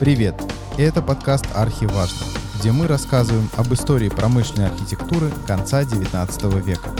[0.00, 0.40] Привет!
[0.76, 2.24] Это подкаст «Архиважно»,
[2.54, 6.90] где мы рассказываем об истории промышленной архитектуры конца XIX века.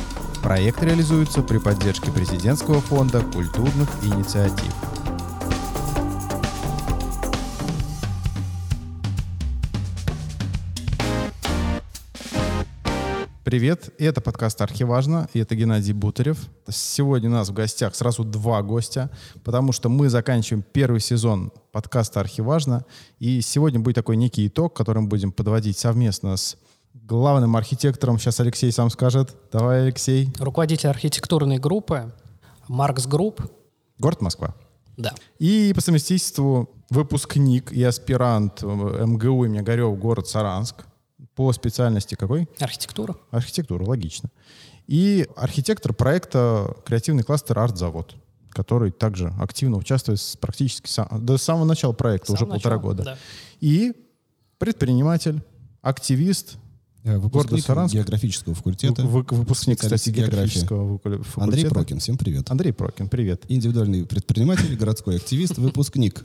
[0.43, 4.75] Проект реализуется при поддержке Президентского фонда культурных инициатив.
[13.59, 16.39] Привет, это подкаст «Архиважно», и это Геннадий Бутарев.
[16.69, 19.11] Сегодня у нас в гостях сразу два гостя,
[19.43, 22.85] потому что мы заканчиваем первый сезон подкаста «Архиважно»,
[23.19, 26.57] и сегодня будет такой некий итог, который мы будем подводить совместно с
[26.95, 29.35] главным архитектором, сейчас Алексей сам скажет.
[29.51, 30.33] Давай, Алексей.
[30.39, 32.15] Руководитель архитектурной группы
[32.69, 33.43] Маркс Group.
[33.99, 34.55] Город Москва.
[34.97, 35.15] Да.
[35.41, 40.85] И по совместительству выпускник и аспирант МГУ имени Огарёва, город Саранск.
[41.39, 42.49] По специальности какой?
[42.59, 43.17] Архитектура.
[43.31, 44.29] Архитектура, логично.
[44.89, 48.17] И архитектор проекта «Креативный кластер Артзавод»,
[48.51, 53.05] который также активно участвует с практически сам, до самого начала проекта, уже полтора года.
[53.05, 53.19] Да.
[53.61, 53.93] И
[54.59, 55.41] предприниматель,
[55.81, 56.57] активист,
[57.05, 57.95] э, Выпускник Саранск.
[57.95, 59.03] географического факультета.
[59.05, 61.41] Вы, выпускник, кстати, географического факультета.
[61.41, 62.51] Андрей Прокин, всем привет.
[62.51, 63.45] Андрей Прокин, привет.
[63.47, 66.25] Индивидуальный предприниматель, городской активист, выпускник.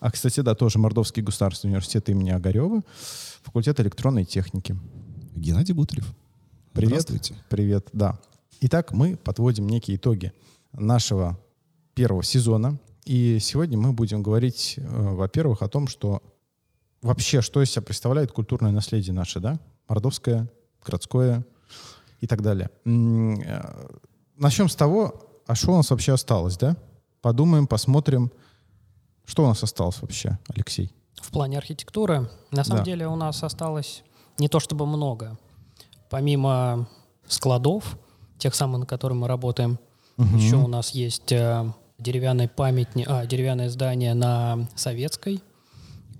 [0.00, 2.82] А, кстати, да, тоже Мордовский государственный университет имени Огарева
[3.42, 4.74] факультет электронной техники.
[5.36, 6.10] Геннадий Бутрев.
[6.72, 7.02] Привет.
[7.02, 7.34] Здравствуйте.
[7.50, 8.18] Привет, да.
[8.62, 10.32] Итак, мы подводим некие итоги
[10.72, 11.38] нашего
[11.94, 12.78] первого сезона.
[13.04, 16.22] И сегодня мы будем говорить, э, во-первых, о том, что
[17.02, 19.60] вообще, что из себя представляет культурное наследие наше, да?
[19.86, 20.50] Мордовское,
[20.82, 21.44] городское
[22.20, 22.70] и так далее.
[22.86, 23.88] Э,
[24.36, 26.76] начнем с того, а что у нас вообще осталось, да?
[27.20, 28.32] Подумаем, посмотрим,
[29.24, 30.92] что у нас осталось вообще, Алексей.
[31.20, 32.84] В плане архитектуры, на самом да.
[32.84, 34.02] деле, у нас осталось
[34.38, 35.38] не то чтобы много.
[36.08, 36.88] Помимо
[37.26, 37.98] складов,
[38.38, 39.78] тех самых, на которых мы работаем,
[40.16, 40.36] угу.
[40.36, 45.42] еще у нас есть э, деревянный памятник, а, деревянное здание на Советской.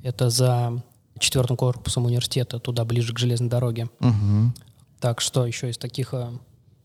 [0.03, 0.82] Это за
[1.19, 3.88] четвертым корпусом университета, туда ближе к железной дороге.
[4.00, 4.53] Угу.
[5.00, 6.14] Так что еще из таких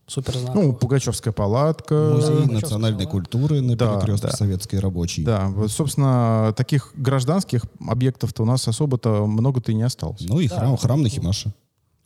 [0.06, 2.12] супер Ну, Пугачевская палатка.
[2.14, 4.36] Музей да, национальной культуры на да, перекрестке да.
[4.36, 5.24] Советской рабочей.
[5.24, 10.20] Да, вот, собственно, таких гражданских объектов-то у нас особо-то много-то и не осталось.
[10.20, 10.56] Ну и да.
[10.56, 11.52] храм, храм на Химаше.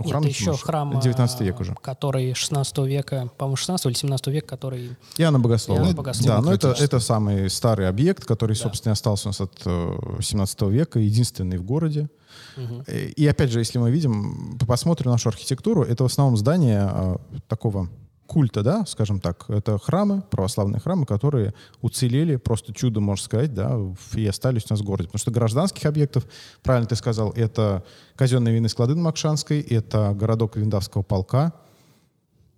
[0.02, 1.74] Ну, храм Нет, еще храм 19 век уже.
[1.74, 4.96] Который 16 века, по-моему, 16 или 17 века, который...
[5.18, 5.78] Иоанна Богослова.
[5.78, 6.36] Иоанна Богослова.
[6.36, 8.62] Да, но это, это самый старый объект, который, да.
[8.62, 12.08] собственно, остался у нас от 17 э, века, единственный в городе.
[12.56, 12.84] Угу.
[13.16, 17.16] И опять же, если мы видим, посмотрим нашу архитектуру, это в основном здание э,
[17.48, 17.88] такого
[18.30, 23.76] культа, да, скажем так, это храмы, православные храмы, которые уцелели, просто чудо, можно сказать, да,
[24.14, 25.08] и остались у нас в городе.
[25.08, 26.28] Потому что гражданских объектов,
[26.62, 27.82] правильно ты сказал, это
[28.14, 31.52] казенные винные склады на Макшанской, это городок Виндавского полка.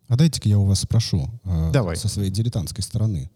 [0.08, 1.96] А дайте-ка я у вас спрошу э, Давай.
[1.96, 3.30] со своей дилетантской стороны.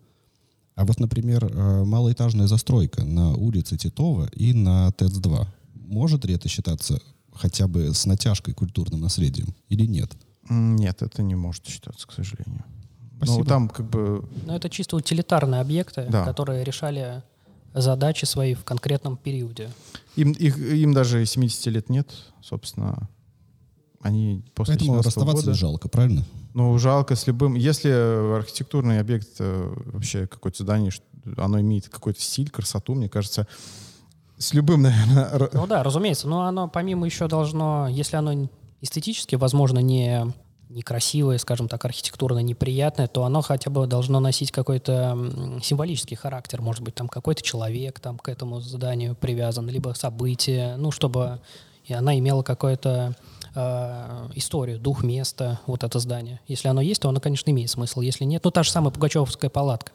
[0.74, 6.50] А вот, например, э, малоэтажная застройка на улице Титова и на ТЭЦ-2, может ли это
[6.50, 7.00] считаться
[7.32, 10.12] хотя бы с натяжкой культурным наследием или нет?
[10.48, 12.64] Нет, это не может считаться, к сожалению.
[13.12, 13.38] Ну, Спасибо.
[13.38, 14.28] Ну, там как бы...
[14.44, 16.24] Ну, это чисто утилитарные объекты, да.
[16.24, 17.22] которые решали
[17.74, 19.70] задачи свои в конкретном периоде.
[20.16, 22.10] Им, их, им даже 70 лет нет,
[22.42, 23.08] собственно.
[24.00, 25.54] Они после Поэтому расставаться года...
[25.54, 26.24] жалко, правильно?
[26.54, 27.54] Ну, жалко с любым...
[27.54, 30.92] Если архитектурный объект, э, вообще какое-то здание,
[31.36, 33.46] оно имеет какой-то стиль, красоту, мне кажется,
[34.38, 35.50] с любым, наверное...
[35.52, 36.28] Ну да, разумеется.
[36.28, 38.48] Но оно помимо еще должно, если оно
[38.80, 40.32] эстетически, возможно, не
[40.68, 45.16] некрасивое, скажем так, архитектурно неприятное, то оно хотя бы должно носить какой-то
[45.62, 46.60] символический характер.
[46.60, 51.40] Может быть, там какой-то человек там к этому зданию привязан, либо событие, ну, чтобы
[51.86, 53.14] и она имела какую-то
[53.54, 56.40] э, историю, дух места, вот это здание.
[56.48, 58.00] Если оно есть, то оно, конечно, имеет смысл.
[58.00, 59.92] Если нет, ну, та же самая Пугачевская палатка.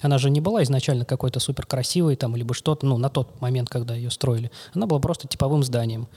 [0.00, 3.68] Она же не была изначально какой-то супер красивой там, либо что-то, ну, на тот момент,
[3.68, 4.50] когда ее строили.
[4.72, 6.08] Она была просто типовым зданием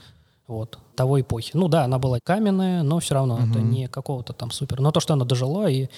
[0.48, 1.52] вот, того эпохи.
[1.54, 3.44] Ну да, она была каменная, но все равно угу.
[3.44, 4.80] это не какого-то там супер.
[4.80, 5.88] Но то, что она дожила и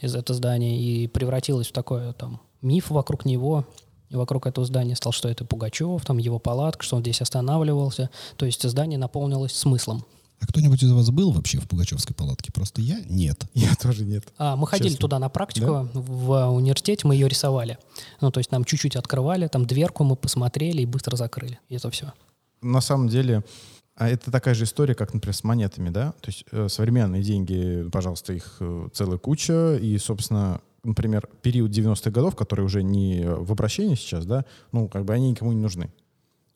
[0.00, 3.64] из этого здания и превратилась в такое там миф вокруг него,
[4.10, 8.10] и вокруг этого здания стал, что это Пугачев, там его палатка, что он здесь останавливался.
[8.36, 10.04] То есть здание наполнилось смыслом.
[10.38, 12.50] А кто-нибудь из вас был вообще в Пугачевской палатке?
[12.52, 13.46] Просто я нет.
[13.54, 14.24] Я тоже нет.
[14.36, 15.88] А, мы ходили туда на практику да?
[15.94, 17.78] в университете, мы ее рисовали.
[18.20, 21.60] Ну, то есть нам чуть-чуть открывали, там дверку мы посмотрели и быстро закрыли.
[21.68, 22.12] И это все.
[22.60, 23.44] На самом деле,
[23.94, 26.12] а это такая же история, как, например, с монетами, да?
[26.20, 32.10] То есть э, современные деньги, пожалуйста, их э, целая куча, и, собственно, например, период 90-х
[32.10, 35.92] годов, который уже не в обращении сейчас, да, ну, как бы они никому не нужны.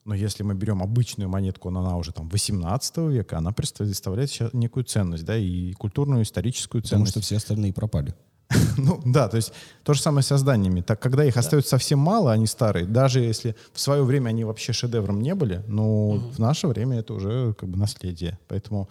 [0.03, 4.85] Но если мы берем обычную монетку, она уже там 18 века, она представляет сейчас некую
[4.85, 7.11] ценность, да, и культурную, историческую ценность.
[7.11, 8.15] Потому что все остальные пропали.
[8.77, 9.51] ну да, то есть
[9.83, 10.81] то же самое со зданиями.
[10.81, 11.41] Так, когда их да.
[11.41, 15.63] остается совсем мало, они старые, даже если в свое время они вообще шедевром не были,
[15.67, 16.29] но угу.
[16.31, 18.39] в наше время это уже как бы наследие.
[18.47, 18.89] Поэтому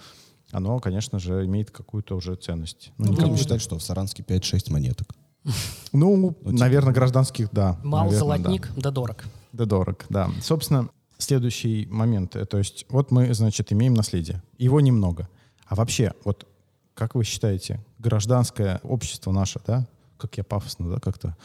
[0.53, 2.93] оно, конечно же, имеет какую-то уже ценность.
[2.99, 5.09] Ну, ну как считать, что в Саранске 5-6 монеток?
[5.93, 7.79] Ну, ну типа, наверное, гражданских, да.
[7.83, 8.83] Мал наверное, золотник, да.
[8.83, 9.25] да дорог.
[9.53, 10.29] Да дорог, да.
[10.43, 12.37] Собственно, следующий момент.
[12.37, 14.43] Э, то есть вот мы, значит, имеем наследие.
[14.59, 15.29] Его немного.
[15.67, 16.47] А вообще, вот
[16.95, 19.87] как вы считаете, гражданское общество наше, да,
[20.17, 21.37] как я пафосно, да, как-то,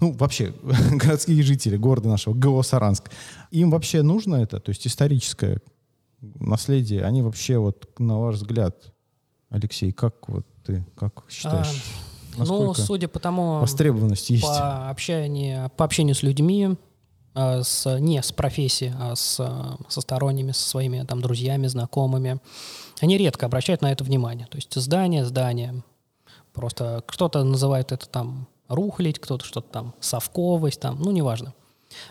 [0.00, 0.54] ну, вообще,
[0.92, 3.10] городские жители города нашего, ГО Саранск,
[3.50, 5.60] им вообще нужно это, то есть историческое
[6.20, 8.92] наследие, они вообще, вот, на ваш взгляд,
[9.50, 11.84] Алексей, как вот ты, как считаешь?
[12.38, 13.60] А, ну, судя по тому...
[13.60, 14.42] Востребованность есть.
[14.42, 16.76] По общению, по общению с людьми,
[17.34, 19.36] а, с, не с профессией, а с,
[19.88, 22.40] со сторонними, со своими там друзьями, знакомыми,
[23.00, 24.46] они редко обращают на это внимание.
[24.46, 25.82] То есть здание, здание.
[26.56, 31.54] Просто кто-то называет это там рухлить, кто-то что-то там совковость, там, ну, неважно.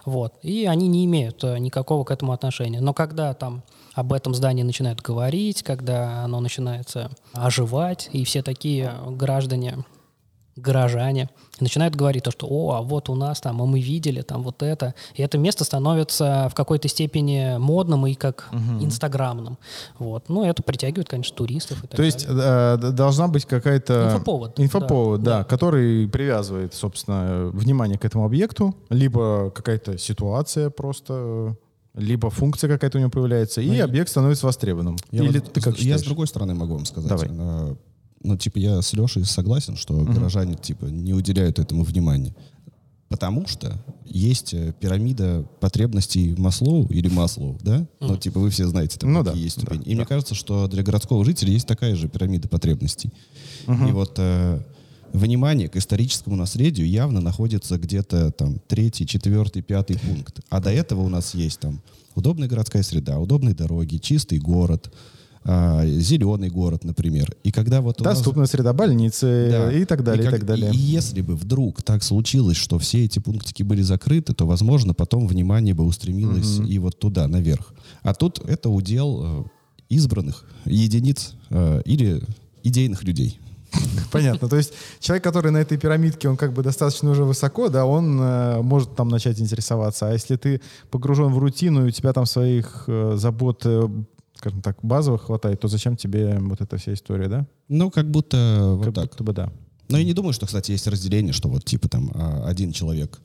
[0.06, 0.36] Вот.
[0.42, 2.80] И они не имеют э, никакого к этому отношения.
[2.80, 3.63] Но когда там
[3.94, 9.83] об этом здании начинают говорить, когда оно начинается оживать, и все такие граждане
[10.56, 11.30] горожане
[11.60, 14.63] начинают говорить то, что «О, а вот у нас там, а мы видели там вот
[14.63, 14.94] это».
[15.16, 18.84] И это место становится в какой-то степени модным и как угу.
[18.84, 19.57] инстаграмным.
[20.00, 20.30] Вот.
[20.30, 24.06] Ну, это притягивает, конечно, туристов и так То есть э, должна быть какая-то...
[24.06, 24.60] Инфоповод.
[24.60, 31.56] Инфоповод, да, да, да, который привязывает, собственно, внимание к этому объекту, либо какая-то ситуация просто
[31.96, 34.98] либо функция какая-то у него появляется, и ну, объект становится востребованным.
[35.12, 37.10] Я Или вот, ты как Я с другой стороны могу вам сказать.
[37.10, 37.30] Давай.
[38.25, 40.12] Ну, типа, я с Лешей согласен, что угу.
[40.12, 42.36] горожане, типа, не уделяют этому внимания.
[43.07, 47.77] Потому что есть э, пирамида потребностей Маслоу или Маслоу, да?
[47.77, 47.88] Mm.
[48.01, 49.83] Ну, типа, вы все знаете, там ну, какие да, есть ступени.
[49.83, 49.95] Да, И да.
[49.95, 53.12] мне кажется, что для городского жителя есть такая же пирамида потребностей.
[53.68, 53.89] Mm-hmm.
[53.89, 54.60] И вот э,
[55.13, 60.39] внимание к историческому наследию явно находится где-то там третий, четвертый, пятый пункт.
[60.50, 61.81] А до этого у нас есть там
[62.16, 64.92] удобная городская среда, удобные дороги, чистый город,
[65.47, 67.36] а, зеленый город, например.
[67.44, 68.51] И когда вот доступная нас...
[68.51, 69.71] среда больницы да.
[69.71, 70.33] и так далее, и, как...
[70.33, 70.71] и так далее.
[70.74, 75.27] И если бы вдруг так случилось, что все эти пунктики были закрыты, то, возможно, потом
[75.27, 76.68] внимание бы устремилось угу.
[76.68, 77.74] и вот туда, наверх.
[78.01, 79.44] А тут это удел э,
[79.89, 82.24] избранных единиц э, или
[82.63, 83.39] идейных людей.
[84.12, 84.50] Понятно.
[84.50, 88.19] То есть человек, который на этой пирамидке, он как бы достаточно уже высоко, да, он
[88.19, 90.09] э, может там начать интересоваться.
[90.09, 93.88] А если ты погружен в рутину, и у тебя там своих э, забот э,
[94.35, 97.47] скажем так, базовых хватает, то зачем тебе вот эта вся история, да?
[97.67, 99.09] Ну, как будто вот как так.
[99.09, 99.51] будто бы да.
[99.89, 103.21] Но я не думаю, что, кстати, есть разделение, что вот типа там а, один человек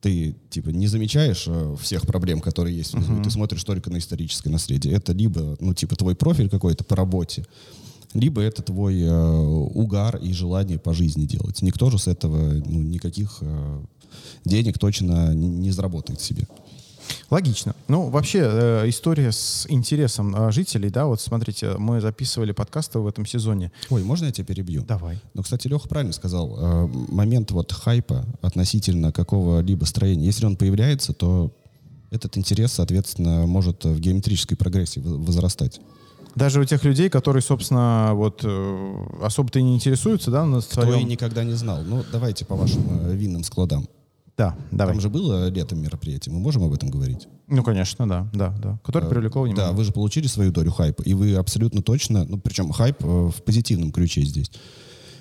[0.00, 3.24] ты типа не замечаешь э, всех проблем, которые есть uh-huh.
[3.24, 4.94] ты смотришь только на историческое наследие.
[4.94, 7.44] Это либо ну типа твой профиль какой-то по работе,
[8.14, 11.62] либо это твой э, угар и желание по жизни делать.
[11.62, 13.84] Никто же с этого ну, никаких э,
[14.44, 16.46] денег точно не заработает себе.
[17.30, 17.74] Логично.
[17.88, 23.06] Ну, вообще, э, история с интересом э, жителей, да, вот смотрите, мы записывали подкасты в
[23.06, 23.70] этом сезоне.
[23.90, 24.82] Ой, можно я тебя перебью?
[24.82, 25.20] Давай.
[25.34, 26.56] Ну, кстати, Леха правильно сказал.
[26.58, 31.52] Э, момент вот хайпа относительно какого-либо строения, если он появляется, то
[32.10, 35.80] этот интерес, соответственно, может в геометрической прогрессии возрастать.
[36.34, 40.90] Даже у тех людей, которые, собственно, вот э, особо-то и не интересуются, да, на своем...
[40.90, 41.82] Кто и никогда не знал.
[41.84, 43.88] Ну, давайте по вашим э, винным складам.
[44.38, 44.94] Да, давай.
[44.94, 47.26] Там же было летом мероприятие, мы можем об этом говорить?
[47.48, 48.78] Ну, конечно, да, да, да.
[48.84, 49.66] Которое а, привлекло внимание.
[49.66, 53.06] Да, вы же получили свою долю хайпа, и вы абсолютно точно, ну, причем хайп э,
[53.06, 54.52] в позитивном ключе здесь.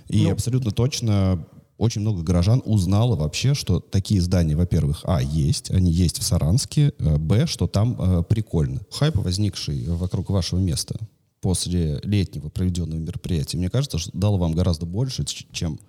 [0.08, 1.44] И ну, абсолютно точно
[1.80, 6.94] очень много горожан узнало вообще, что такие здания, во-первых, а, есть, они есть в Саранске,
[7.00, 8.82] э, б, что там э, прикольно.
[8.92, 10.96] Хайп, возникший вокруг вашего места
[11.42, 15.80] после летнего проведенного мероприятия, мне кажется, что дал вам гораздо больше, чем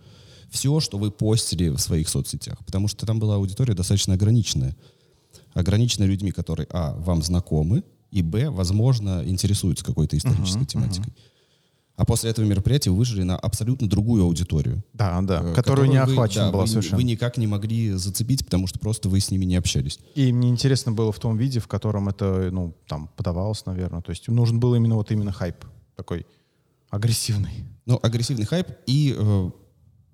[0.51, 2.59] все, что вы постили в своих соцсетях.
[2.65, 4.77] Потому что там была аудитория достаточно ограниченная.
[5.55, 11.13] Ограниченная людьми, которые, а, вам знакомы, и, б, возможно, интересуются какой-то исторической uh-huh, тематикой.
[11.13, 11.29] Uh-huh.
[11.99, 14.85] А после этого мероприятия вы выжили на абсолютно другую аудиторию.
[14.93, 16.97] Да, да, э, которую не охвачена да, была вы, совершенно.
[16.97, 19.99] Вы никак не могли зацепить, потому что просто вы с ними не общались.
[20.15, 24.01] И мне интересно было в том виде, в котором это, ну, там, подавалось, наверное.
[24.01, 25.57] То есть нужен был именно вот именно хайп
[25.97, 26.25] такой
[26.89, 27.65] агрессивный.
[27.85, 29.51] Ну, агрессивный хайп и э,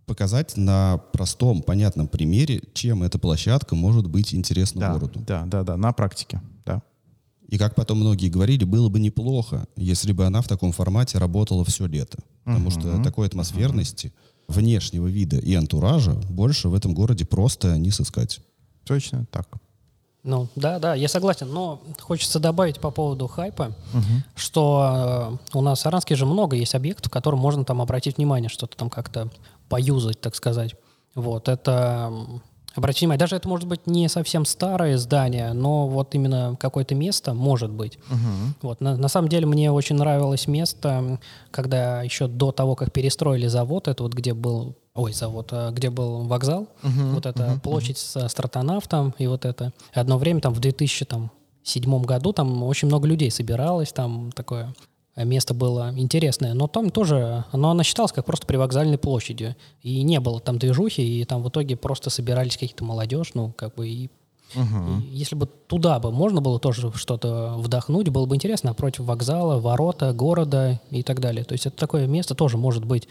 [0.06, 5.20] показать на простом, понятном примере, чем эта площадка может быть интересна да, городу.
[5.26, 6.82] Да, да, да, на практике, да.
[7.48, 11.64] И как потом многие говорили, было бы неплохо, если бы она в таком формате работала
[11.64, 12.18] все лето.
[12.44, 14.54] Потому uh-huh, что такой атмосферности, uh-huh.
[14.54, 18.40] внешнего вида и антуража больше в этом городе просто не сыскать.
[18.84, 19.48] Точно так.
[20.24, 24.02] Ну, да, да, я согласен, но хочется добавить по поводу хайпа, угу.
[24.34, 28.48] что э, у нас в Саранске же много есть объектов, которым можно там обратить внимание,
[28.48, 29.28] что-то там как-то
[29.68, 30.74] поюзать, так сказать.
[31.14, 32.12] Вот, это
[32.74, 37.32] Обратите внимание, даже это может быть не совсем старое здание, но вот именно какое-то место
[37.32, 37.98] может быть.
[38.10, 38.68] Угу.
[38.68, 41.20] Вот, на, на самом деле мне очень нравилось место,
[41.52, 45.88] когда еще до того, как перестроили завод, это вот где был, ой, завод, а, где
[45.88, 48.06] был вокзал, угу, вот эта угу, площадь угу.
[48.06, 49.72] с астронавтом и вот это.
[49.92, 54.74] Одно время там в 2007 году там очень много людей собиралось, там такое
[55.16, 60.18] место было интересное, но там тоже, оно, оно считалось как просто привокзальной площадью, и не
[60.18, 64.10] было там движухи, и там в итоге просто собирались какие-то молодежь, ну, как бы, и,
[64.56, 65.00] угу.
[65.00, 69.60] и если бы туда бы можно было тоже что-то вдохнуть, было бы интересно, напротив вокзала,
[69.60, 71.44] ворота, города и так далее.
[71.44, 73.06] То есть это такое место тоже может быть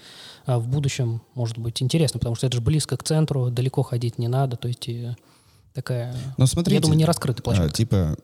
[0.46, 4.20] а, в будущем, может быть интересно, потому что это же близко к центру, далеко ходить
[4.20, 5.12] не надо, то есть и
[5.74, 7.72] такая, но смотрите, я думаю, не раскрытая площадка.
[7.72, 8.18] А, типа,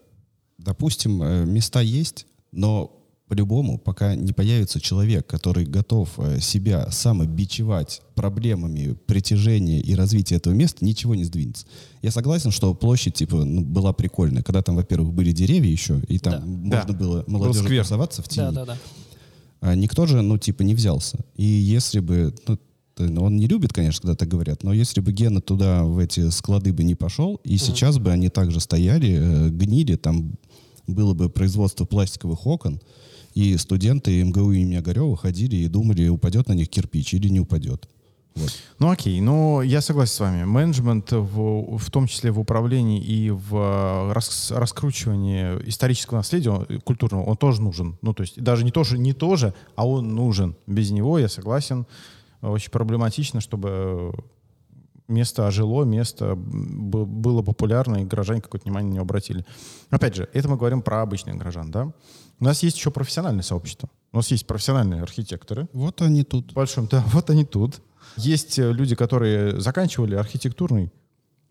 [0.57, 2.91] допустим, э, места есть, но
[3.29, 10.53] по-любому, пока не появится человек, который готов э, себя самобичевать проблемами притяжения и развития этого
[10.53, 11.67] места, ничего не сдвинется.
[12.01, 16.17] Я согласен, что площадь типа ну, была прикольная, когда там, во-первых, были деревья еще, и
[16.17, 16.77] там да.
[16.77, 16.99] можно да.
[16.99, 18.45] было молодежи Был тусоваться в тени.
[18.45, 18.77] Да, да, да.
[19.61, 21.19] А никто же, ну, типа, не взялся.
[21.35, 22.57] И если бы, ну,
[22.97, 26.29] ну он не любит, конечно, когда так говорят, но если бы Гена туда, в эти
[26.31, 27.59] склады бы не пошел, и угу.
[27.59, 30.33] сейчас бы они также стояли, э, гнили, там
[30.87, 32.81] было бы производство пластиковых окон,
[33.39, 37.87] и студенты МГУ имени Огарева ходили и думали, упадет на них кирпич или не упадет.
[38.35, 38.51] Вот.
[38.79, 40.43] Ну окей, но я согласен с вами.
[40.43, 46.79] Менеджмент, в, в том числе в управлении и в э, рас, раскручивании исторического наследия э,
[46.79, 47.97] культурного, он тоже нужен.
[48.01, 50.57] Ну то есть даже не то, что не тоже, а он нужен.
[50.67, 51.85] Без него, я согласен,
[52.41, 54.13] очень проблематично, чтобы
[55.09, 59.45] место ожило, место было популярно, и горожане какое-то внимание не обратили.
[59.89, 61.91] Опять же, это мы говорим про обычных горожан, да?
[62.39, 63.89] У нас есть еще профессиональное сообщество.
[64.13, 65.67] У нас есть профессиональные архитекторы.
[65.73, 66.53] Вот они тут.
[66.53, 67.81] Большом, да, вот они тут.
[68.15, 70.91] Есть э, люди, которые заканчивали архитектурный,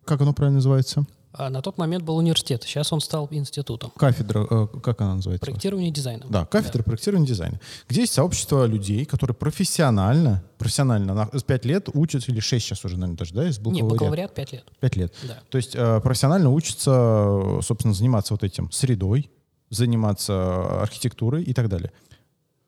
[0.04, 1.04] как оно правильно называется?
[1.32, 3.92] А на тот момент был университет, сейчас он стал институтом.
[3.96, 5.44] Кафедра, э, как она называется?
[5.44, 6.24] Проектирование дизайна.
[6.28, 6.84] Да, кафедра да.
[6.84, 7.60] проектирования дизайна.
[7.88, 12.96] Где есть сообщество людей, которые профессионально, профессионально на 5 лет учатся, или 6 сейчас уже,
[12.96, 13.82] наверное, даже, да, из бакалавриат?
[13.82, 14.64] Не, бакалавриат 5 лет.
[14.80, 15.14] 5 лет.
[15.24, 15.38] Да.
[15.50, 19.30] То есть э, профессионально учатся, собственно, заниматься вот этим средой,
[19.70, 21.92] заниматься архитектурой и так далее.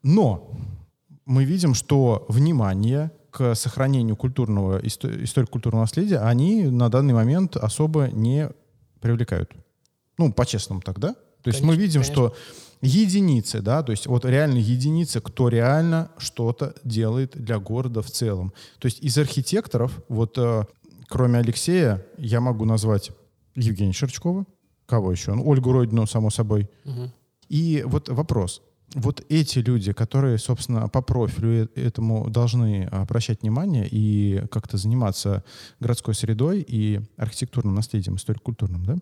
[0.03, 0.51] Но
[1.25, 8.09] мы видим, что внимание к сохранению культурного, истории культурного наследия они на данный момент особо
[8.09, 8.51] не
[9.01, 9.53] привлекают.
[10.19, 11.15] Ну, по-честному тогда.
[11.43, 12.13] То есть мы видим, конечно.
[12.13, 12.37] что
[12.83, 18.53] единицы, да, то есть вот реально единицы, кто реально что-то делает для города в целом.
[18.79, 20.65] То есть из архитекторов, вот э,
[21.09, 23.11] кроме Алексея, я могу назвать
[23.55, 24.45] Евгения Шерчкова,
[24.91, 25.35] Кого еще?
[25.35, 26.69] Ну, Ольгу Родину, само собой.
[26.85, 27.13] Угу.
[27.49, 28.61] И вот вопрос.
[28.95, 35.45] Вот эти люди, которые, собственно, по профилю э, этому должны обращать внимание и как-то заниматься
[35.79, 38.97] городской средой и архитектурным наследием, историко-культурным, да,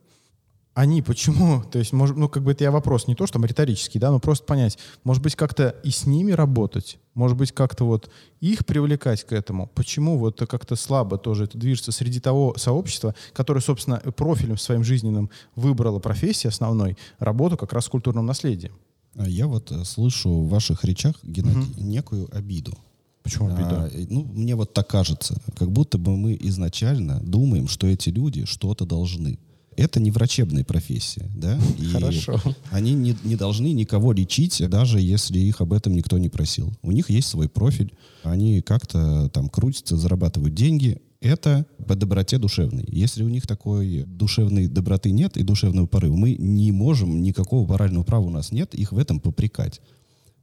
[0.78, 3.46] они почему, то есть, может, ну, как бы это я вопрос не то, что там
[3.46, 7.84] риторический, да, но просто понять, может быть, как-то и с ними работать, может быть, как-то
[7.84, 13.14] вот их привлекать к этому, почему вот как-то слабо тоже это движется среди того сообщества,
[13.32, 18.74] которое, собственно, профилем своим жизненным выбрало профессии основной, работу как раз с культурным наследием.
[19.18, 21.82] А я вот э, слышу в ваших речах, Геннадий, угу.
[21.82, 22.76] некую обиду.
[23.22, 23.84] Почему обида?
[23.84, 28.44] А, ну, мне вот так кажется, как будто бы мы изначально думаем, что эти люди
[28.44, 29.38] что-то должны
[29.78, 31.58] это не врачебная профессия, да?
[31.78, 32.40] И Хорошо.
[32.70, 36.72] Они не, не должны никого лечить, даже если их об этом никто не просил.
[36.82, 37.92] У них есть свой профиль,
[38.24, 41.00] они как-то там крутятся, зарабатывают деньги.
[41.20, 42.84] Это по доброте душевной.
[42.86, 48.04] Если у них такой душевной доброты нет и душевного порыва, мы не можем, никакого морального
[48.04, 49.80] права у нас нет их в этом попрекать.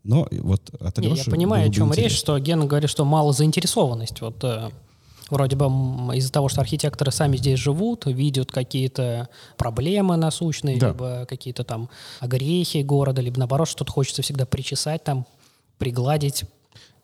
[0.03, 2.09] Но вот от Не, Я понимаю, о чем интересно.
[2.09, 4.21] речь, что Гена говорит, что мало заинтересованность.
[4.21, 4.69] Вот э,
[5.29, 5.65] Вроде бы
[6.15, 10.89] из-за того, что архитекторы сами здесь живут, видят какие-то проблемы насущные, да.
[10.89, 11.89] либо какие-то там
[12.19, 15.25] огрехи города, либо наоборот, что-то хочется всегда причесать, там,
[15.79, 16.43] пригладить.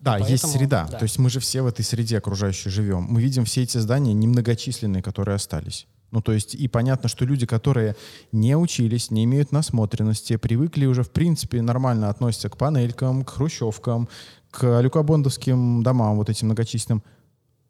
[0.02, 0.88] Да, Поэтому, есть среда.
[0.90, 0.98] Да.
[0.98, 3.04] То есть мы же все в этой среде окружающей живем.
[3.04, 5.88] Мы видим все эти здания немногочисленные, которые остались.
[6.10, 7.96] Ну, то есть, и понятно, что люди, которые
[8.32, 14.10] не учились, не имеют насмотренности, привыкли уже, в принципе, нормально относятся к панелькам, к хрущевкам,
[14.50, 17.04] к люкобондовским домам, вот этим многочисленным,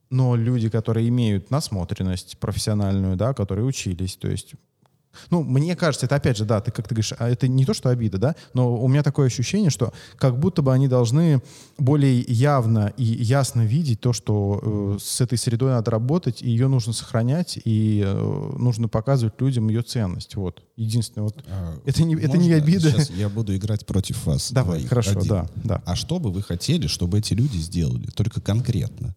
[0.09, 4.55] но люди, которые имеют насмотренность профессиональную, да, которые учились, то есть
[5.29, 7.73] Ну, мне кажется, это опять же, да, ты как ты говоришь, а это не то,
[7.73, 11.41] что обида, да, но у меня такое ощущение, что как будто бы они должны
[11.77, 16.67] более явно и ясно видеть то, что э, с этой средой надо работать, и ее
[16.67, 20.35] нужно сохранять, и э, нужно показывать людям ее ценность.
[20.35, 20.63] Вот.
[20.75, 21.43] Единственное, вот.
[21.47, 22.91] А, это не, это не обида.
[22.91, 24.51] Сейчас я буду играть против вас.
[24.51, 25.27] Давай, двоих, хорошо, один.
[25.27, 25.81] да, да.
[25.85, 28.07] А что бы вы хотели, чтобы эти люди сделали?
[28.07, 29.15] Только конкретно.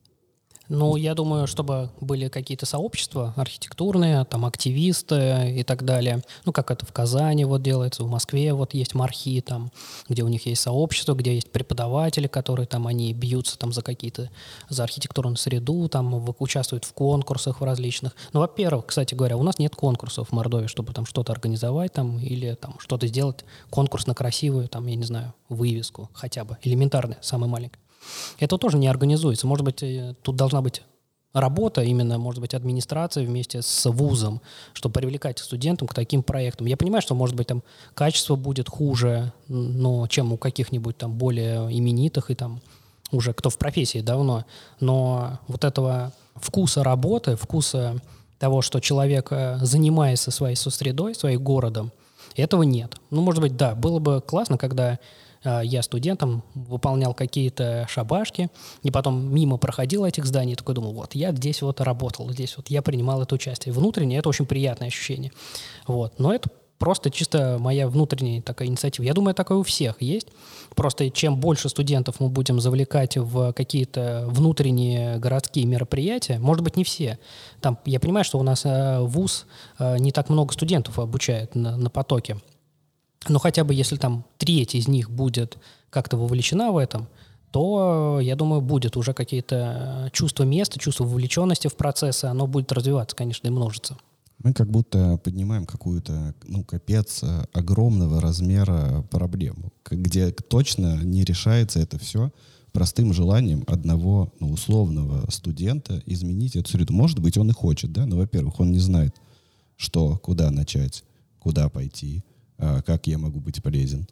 [0.68, 6.22] Ну, я думаю, чтобы были какие-то сообщества архитектурные, там активисты и так далее.
[6.46, 9.70] Ну, как это в Казани вот делается, в Москве вот есть мархи там,
[10.08, 14.30] где у них есть сообщество, где есть преподаватели, которые там, они бьются там за какие-то,
[14.70, 18.16] за архитектурную среду, там участвуют в конкурсах в различных.
[18.32, 22.18] Ну, во-первых, кстати говоря, у нас нет конкурсов в Мордовии, чтобы там что-то организовать там
[22.18, 27.18] или там что-то сделать, конкурс на красивую, там, я не знаю, вывеску хотя бы, элементарная,
[27.20, 27.83] самый маленький.
[28.38, 29.46] Это тоже не организуется.
[29.46, 30.82] Может быть, э, тут должна быть
[31.34, 34.40] работа, именно, может быть, администрация вместе с вузом,
[34.72, 36.66] чтобы привлекать студентам к таким проектам.
[36.66, 37.62] Я понимаю, что, может быть, там
[37.94, 42.60] качество будет хуже, но чем у каких-нибудь там более именитых и там
[43.10, 44.44] уже кто в профессии давно,
[44.80, 48.00] но вот этого вкуса работы, вкуса
[48.38, 51.92] того, что человек э, занимается своей сосредой, своим городом,
[52.36, 52.96] этого нет.
[53.10, 54.98] Ну, может быть, да, было бы классно, когда
[55.44, 58.50] я студентом выполнял какие-то шабашки,
[58.82, 62.68] и потом мимо проходил этих зданий, такой думал, вот, я здесь вот работал, здесь вот
[62.68, 63.72] я принимал это участие.
[63.72, 65.32] Внутренне это очень приятное ощущение.
[65.86, 66.18] Вот.
[66.18, 69.04] Но это просто чисто моя внутренняя такая инициатива.
[69.04, 70.28] Я думаю, такое у всех есть.
[70.74, 76.84] Просто чем больше студентов мы будем завлекать в какие-то внутренние городские мероприятия, может быть, не
[76.84, 77.18] все.
[77.60, 79.46] Там, я понимаю, что у нас э, вуз
[79.78, 82.36] э, не так много студентов обучает на, на потоке.
[83.28, 85.58] Но хотя бы если там треть из них будет
[85.90, 87.08] как-то вовлечена в этом,
[87.50, 93.14] то, я думаю, будет уже какие-то чувства места, чувство вовлеченности в процессы, оно будет развиваться,
[93.14, 93.96] конечно, и множиться.
[94.42, 101.98] Мы как будто поднимаем какую-то, ну, капец, огромного размера проблему, где точно не решается это
[101.98, 102.32] все
[102.72, 106.92] простым желанием одного, ну, условного студента изменить эту среду.
[106.92, 109.14] Может быть, он и хочет, да, но, во-первых, он не знает,
[109.76, 111.04] что, куда начать,
[111.38, 112.24] куда пойти,
[112.56, 114.06] как я могу быть полезен.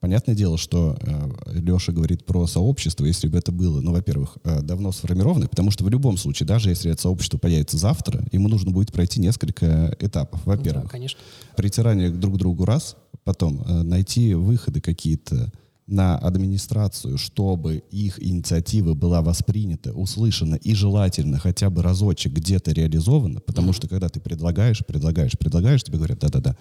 [0.00, 4.62] Понятное дело, что э, Леша говорит про сообщество, если бы это было, ну, во-первых, э,
[4.62, 8.70] давно сформировано, потому что в любом случае, даже если это сообщество появится завтра, ему нужно
[8.70, 10.40] будет пройти несколько этапов.
[10.46, 11.18] Во-первых, да, конечно.
[11.56, 15.50] притирание друг к другу раз, потом э, найти выходы какие-то
[15.88, 23.40] на администрацию, чтобы их инициатива была воспринята, услышана и желательно хотя бы разочек где-то реализована,
[23.40, 23.74] потому mm-hmm.
[23.76, 26.56] что когда ты предлагаешь, предлагаешь, предлагаешь, тебе говорят, да-да-да,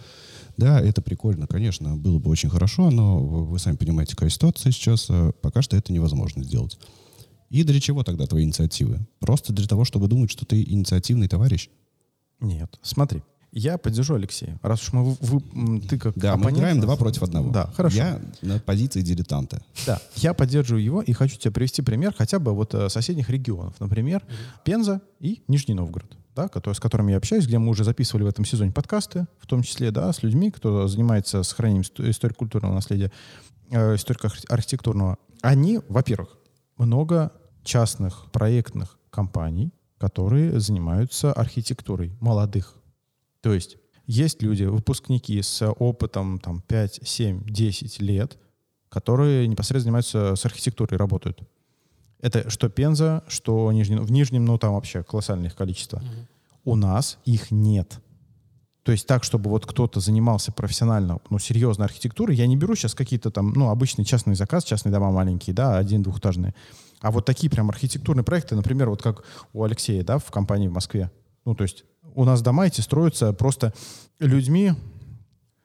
[0.58, 5.08] да, это прикольно, конечно, было бы очень хорошо, но вы сами понимаете, какая ситуация сейчас,
[5.10, 6.80] а пока что это невозможно сделать.
[7.50, 9.08] И для чего тогда твои инициативы?
[9.20, 11.70] Просто для того, чтобы думать, что ты инициативный товарищ?
[12.42, 12.78] Нет.
[12.82, 14.60] Смотри, я поддержу Алексея.
[14.62, 17.52] Раз уж мы, вы, ты как Да, оппонент, мы играем два против одного.
[17.52, 17.96] Да, хорошо.
[17.96, 19.64] Я на позиции дилетанта.
[19.86, 23.76] Да, я поддерживаю его и хочу тебе привести пример хотя бы вот э, соседних регионов.
[23.80, 24.24] Например.
[24.66, 28.46] Пенза и Нижний Новгород да, с которыми я общаюсь, где мы уже записывали в этом
[28.46, 33.12] сезоне подкасты, в том числе да, с людьми, кто занимается сохранением историко-культурного наследия,
[33.72, 35.18] э, историко-архитектурного.
[35.42, 36.38] Они, во-первых,
[36.78, 37.32] много
[37.64, 42.76] частных проектных компаний, которые занимаются архитектурой молодых.
[43.42, 48.38] То есть есть люди, выпускники с опытом там, 5, 7, 10 лет,
[48.90, 51.42] которые непосредственно занимаются с архитектурой, работают.
[52.20, 55.98] Это что Пенза, что Нижний, в Нижнем, ну там вообще колоссальное их количество.
[55.98, 56.72] Угу.
[56.72, 58.00] У нас их нет.
[58.84, 62.96] То есть так, чтобы вот кто-то занимался профессионально, ну, серьезной архитектурой, я не беру сейчас
[62.96, 66.56] какие-то там, ну, обычный частный заказ, частные дома маленькие, да, один-двухэтажные.
[67.02, 70.74] А вот такие прям архитектурные проекты, например, вот как у Алексея, да, в компании в
[70.74, 71.12] Москве.
[71.44, 71.84] Ну, то есть
[72.16, 73.74] у нас дома эти строятся просто
[74.20, 74.74] людьми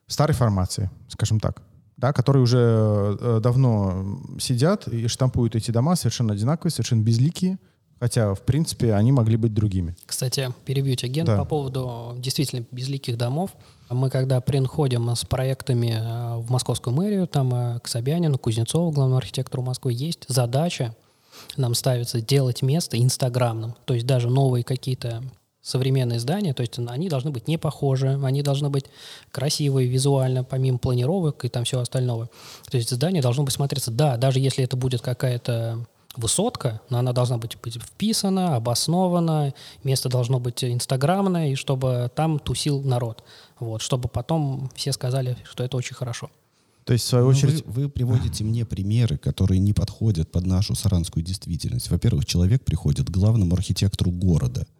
[0.08, 1.62] старой формации, скажем так
[2.02, 7.60] да, которые уже э, давно сидят и штампуют эти дома совершенно одинаковые, совершенно безликие,
[8.00, 9.94] хотя, в принципе, они могли быть другими.
[10.04, 11.38] Кстати, перебью тебя, Ген, да.
[11.38, 13.52] по поводу действительно безликих домов.
[13.88, 19.18] Мы когда приходим с проектами э, в московскую мэрию, там э, к Собянину, Кузнецову, главному
[19.18, 20.96] архитектору Москвы, есть задача
[21.56, 23.76] нам ставится делать место инстаграмным.
[23.84, 25.22] То есть даже новые какие-то
[25.62, 28.86] современные здания, то есть они должны быть не похожи, они должны быть
[29.30, 32.28] красивые визуально, помимо планировок и там всего остального.
[32.68, 37.12] То есть здание должно быть смотреться, да, даже если это будет какая-то высотка, но она
[37.12, 43.22] должна быть, быть вписана, обоснована, место должно быть инстаграмное, и чтобы там тусил народ.
[43.60, 46.30] Вот, чтобы потом все сказали, что это очень хорошо.
[46.84, 47.64] То есть, в свою ну, очередь...
[47.64, 51.88] Вы, вы приводите мне примеры, которые не подходят под нашу саранскую действительность.
[51.88, 54.66] Во-первых, человек приходит к главному архитектору города–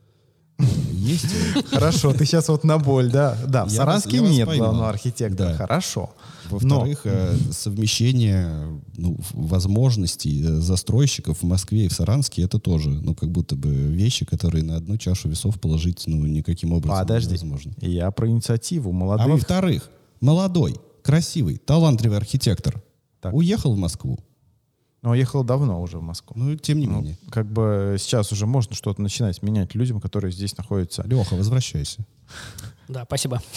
[0.59, 1.27] есть.
[1.71, 3.37] Хорошо, ты сейчас вот на боль, да?
[3.47, 5.55] Да, в Саранске нет главного архитектора.
[5.55, 6.11] Хорошо.
[6.51, 13.15] Во-вторых, э, совмещение ну, возможностей э, застройщиков в Москве и в Саранске это тоже, ну,
[13.15, 17.29] как будто бы вещи, которые на одну чашу весов положить, ну, никаким образом Подожди.
[17.29, 17.73] невозможно.
[17.81, 19.27] Я про инициативу молодых.
[19.27, 19.89] А во-вторых,
[20.21, 22.83] молодой, красивый, талантливый архитектор
[23.21, 23.33] так.
[23.33, 24.19] уехал в Москву.
[25.03, 26.35] Но уехал давно уже в Москву.
[26.39, 27.19] Ну, тем не ну, менее.
[27.31, 31.03] Как бы сейчас уже можно что-то начинать менять людям, которые здесь находятся.
[31.07, 32.07] Леха, возвращайся.
[32.89, 33.43] Да, спасибо.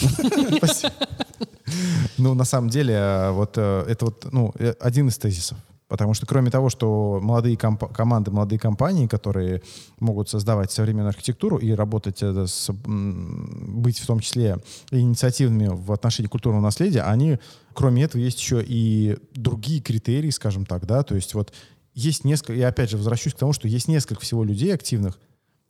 [2.18, 5.58] Ну, на самом деле, э, вот э, это вот ну, э, один из тезисов.
[5.88, 9.62] Потому что кроме того, что молодые комп- команды, молодые компании, которые
[10.00, 14.58] могут создавать современную архитектуру и работать с, быть в том числе
[14.90, 17.38] инициативными в отношении культурного наследия, они,
[17.72, 21.52] кроме этого, есть еще и другие критерии, скажем так, да, то есть вот
[21.94, 25.18] есть несколько, я опять же возвращусь к тому, что есть несколько всего людей активных,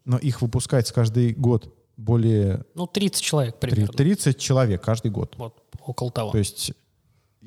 [0.06, 2.64] но их выпускается каждый год более...
[2.74, 3.92] Ну, 30 человек примерно.
[3.92, 5.34] 30 человек каждый год.
[5.36, 6.32] Вот, около того.
[6.32, 6.72] То есть,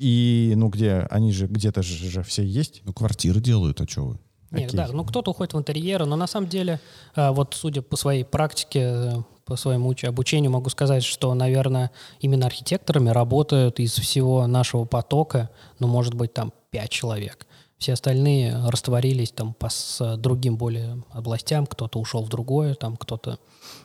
[0.00, 2.80] и, ну, где, они же где-то же, же все есть.
[2.84, 4.18] Ну, квартиры делают, а что вы?
[4.50, 6.80] Нет, да, ну кто-то уходит в интерьеры, но на самом деле,
[7.14, 13.10] а, вот судя по своей практике, по своему обучению, могу сказать, что, наверное, именно архитекторами
[13.10, 17.46] работают из всего нашего потока, ну, может быть, там пять человек.
[17.80, 23.38] Все остальные растворились там по с другим более областям, кто-то ушел в другое, там кто-то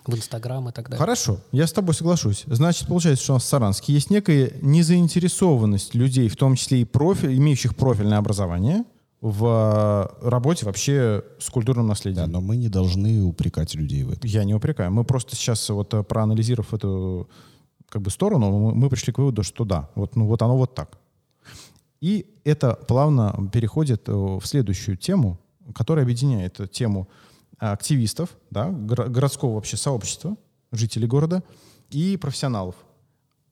[0.05, 0.99] в Инстаграм и так далее.
[0.99, 2.43] Хорошо, я с тобой соглашусь.
[2.45, 6.84] Значит, получается, что у нас в Саранске есть некая незаинтересованность людей, в том числе и
[6.84, 8.84] профиль, имеющих профильное образование,
[9.21, 12.25] в работе вообще с культурным наследием.
[12.25, 14.29] Да, но мы не должны упрекать людей в этом.
[14.29, 14.91] Я не упрекаю.
[14.91, 17.29] Мы просто сейчас, вот э, проанализировав эту
[17.88, 20.99] как бы сторону, мы пришли к выводу, что да, вот, ну, вот оно вот так.
[22.01, 25.39] И это плавно переходит э, в следующую тему,
[25.73, 27.10] которая объединяет тему
[27.58, 30.36] активистов, да, городского вообще сообщества,
[30.71, 31.43] жителей города
[31.89, 32.75] и профессионалов.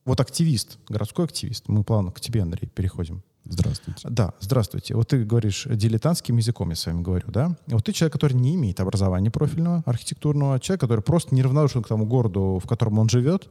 [0.04, 3.22] Вот активист, городской активист, мы плавно к тебе, Андрей, переходим.
[3.46, 4.08] Здравствуйте.
[4.08, 4.94] Да, здравствуйте.
[4.94, 7.56] Вот ты говоришь дилетантским языком, я с вами говорю, да?
[7.66, 12.06] Вот ты человек, который не имеет образования профильного, архитектурного, человек, который просто неравнодушен к тому
[12.06, 13.50] городу, в котором он живет,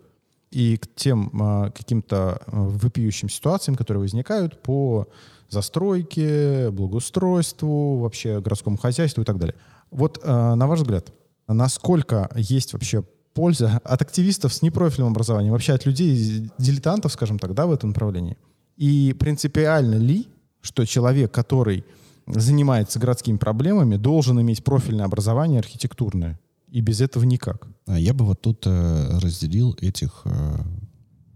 [0.53, 5.07] и к тем а, каким-то а, выпиющим ситуациям, которые возникают по
[5.49, 9.55] застройке, благоустройству, вообще городскому хозяйству и так далее.
[9.89, 11.11] Вот а, на ваш взгляд,
[11.47, 17.55] насколько есть вообще польза от активистов с непрофильным образованием, вообще от людей, дилетантов, скажем так,
[17.55, 18.37] да, в этом направлении?
[18.77, 20.27] И принципиально ли,
[20.61, 21.83] что человек, который
[22.27, 26.39] занимается городскими проблемами, должен иметь профильное образование архитектурное?
[26.73, 27.67] И без этого никак.
[27.85, 30.57] А я бы вот тут э, разделил этих, э,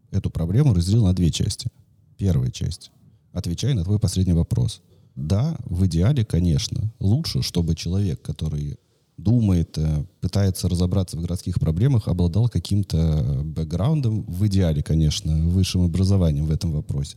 [0.09, 1.69] эту проблему разделил на две части.
[2.17, 2.89] Первая часть.
[3.33, 4.81] Отвечая на твой последний вопрос.
[5.15, 8.79] Да, в идеале, конечно, лучше, чтобы человек, который
[9.17, 16.47] думает, э, пытается разобраться в городских проблемах, обладал каким-то бэкграундом, в идеале, конечно, высшим образованием
[16.47, 17.15] в этом вопросе,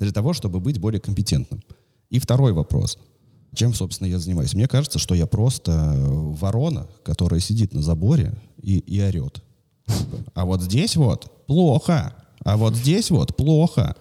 [0.00, 1.62] для того, чтобы быть более компетентным.
[2.08, 2.98] И второй вопрос–
[3.54, 4.54] чем, собственно, я занимаюсь?
[4.54, 8.32] Мне кажется, что я просто э, ворона, которая сидит на заборе
[8.62, 9.42] и, и орет.
[10.34, 12.14] А вот здесь вот плохо.
[12.44, 13.96] А вот здесь вот плохо.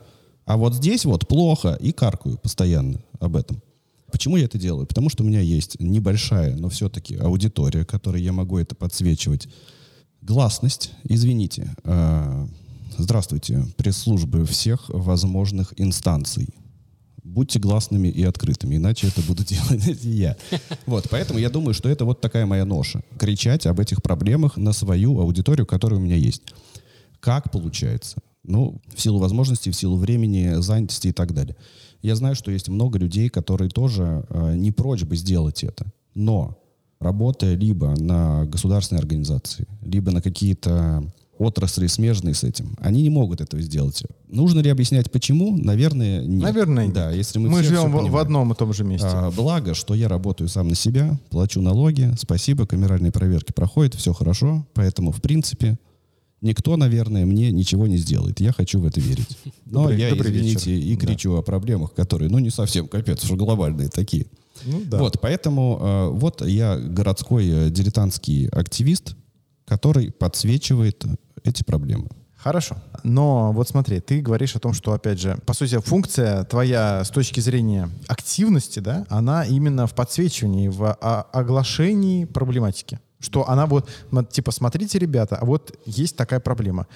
[0.46, 1.78] А вот здесь вот плохо.
[1.82, 3.62] И каркаю постоянно об этом.
[4.12, 4.88] Почему я это делаю?
[4.88, 9.48] Потому что у меня есть небольшая, но все-таки аудитория, которой я могу это подсвечивать.
[10.22, 11.74] Гласность, извините.
[11.84, 12.48] Э,
[12.98, 16.50] здравствуйте, пресс-службы всех возможных инстанций
[17.30, 20.36] будьте гласными и открытыми, иначе это буду делать я.
[20.86, 23.02] Вот, поэтому я думаю, что это вот такая моя ноша.
[23.18, 26.44] Кричать об этих проблемах на свою аудиторию, которая у меня есть.
[27.20, 28.18] Как получается?
[28.44, 31.56] Ну, в силу возможностей, в силу времени, занятости и так далее.
[32.02, 35.86] Я знаю, что есть много людей, которые тоже э, не прочь бы сделать это.
[36.16, 36.58] Но
[37.00, 41.04] работая либо на государственной организации, либо на какие-то
[41.40, 44.04] отрасли, смежные с этим, они не могут этого сделать.
[44.28, 45.58] Нужно ли объяснять, почему?
[45.58, 46.44] Наверное, нет.
[46.44, 46.94] Наверное, нет.
[46.94, 49.08] Да, если мы мы все, живем все в, в одном и том же месте.
[49.10, 54.14] А, благо, что я работаю сам на себя, плачу налоги, спасибо, камеральные проверки проходят, все
[54.14, 55.80] хорошо, поэтому, в принципе,
[56.42, 58.42] никто, наверное, мне ничего не сделает.
[58.42, 59.38] Я хочу в это верить.
[59.66, 60.88] Но добрый, я, добрый извините, вечер.
[60.88, 61.40] и кричу да.
[61.40, 64.26] о проблемах, которые, ну, не совсем капец, уж глобальные такие.
[64.66, 64.98] Ну, да.
[64.98, 69.16] Вот, поэтому э, вот я городской э, дилетантский активист,
[69.66, 71.06] который подсвечивает
[71.44, 72.08] эти проблемы.
[72.36, 72.78] Хорошо.
[73.04, 77.10] Но вот смотри, ты говоришь о том, что, опять же, по сути, функция твоя с
[77.10, 83.00] точки зрения активности, да, она именно в подсвечивании, в оглашении проблематики.
[83.20, 83.90] Что она вот,
[84.32, 86.88] типа, смотрите, ребята, а вот есть такая проблема.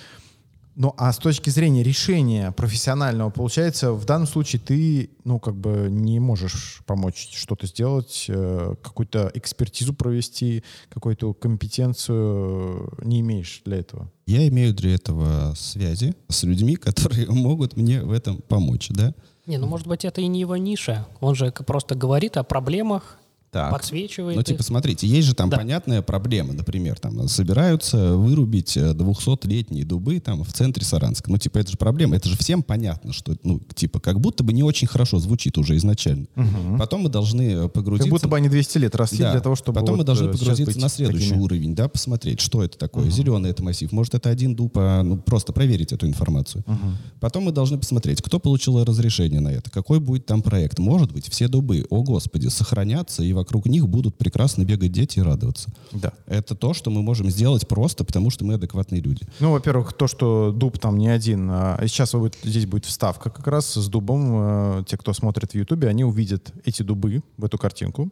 [0.76, 5.88] Ну, а с точки зрения решения профессионального, получается, в данном случае ты, ну, как бы
[5.90, 14.12] не можешь помочь что-то сделать, э, какую-то экспертизу провести, какую-то компетенцию не имеешь для этого.
[14.26, 19.14] Я имею для этого связи с людьми, которые могут мне в этом помочь, да?
[19.46, 21.06] Не, ну, может быть, это и не его ниша.
[21.20, 23.20] Он же просто говорит о проблемах
[23.54, 23.72] так.
[23.72, 24.36] подсвечивает.
[24.36, 25.58] Ну, типа, смотрите, есть же там да.
[25.58, 26.54] понятная проблема.
[26.54, 31.32] Например, там собираются вырубить 200-летние э, дубы там в центре Саранска.
[31.32, 32.16] Ну, типа, это же проблема.
[32.16, 35.78] Это же всем понятно, что, ну, типа, как будто бы не очень хорошо звучит уже
[35.78, 36.26] изначально.
[36.36, 36.78] Угу.
[36.80, 38.10] Потом мы должны э, погрузиться...
[38.10, 39.32] Как будто бы они 200 лет росли да.
[39.34, 41.44] для того, чтобы Потом вот мы должны погрузиться на следующий такими...
[41.44, 43.06] уровень, да, посмотреть, что это такое.
[43.06, 43.12] Угу.
[43.12, 43.92] Зеленый это массив.
[43.92, 46.64] Может, это один дуб, а, ну, просто проверить эту информацию.
[46.66, 46.78] Угу.
[47.20, 50.80] Потом мы должны посмотреть, кто получил разрешение на это, какой будет там проект.
[50.80, 55.22] Может быть, все дубы, о господи, сохранятся, и вокруг них будут прекрасно бегать дети и
[55.22, 55.70] радоваться.
[55.92, 56.14] Да.
[56.26, 59.26] Это то, что мы можем сделать просто потому, что мы адекватные люди.
[59.40, 61.50] Ну, во-первых, то, что дуб там не один.
[61.52, 64.80] А сейчас будет, здесь будет вставка как раз с дубом.
[64.80, 68.10] Э, те, кто смотрит в Ютубе, они увидят эти дубы в эту картинку.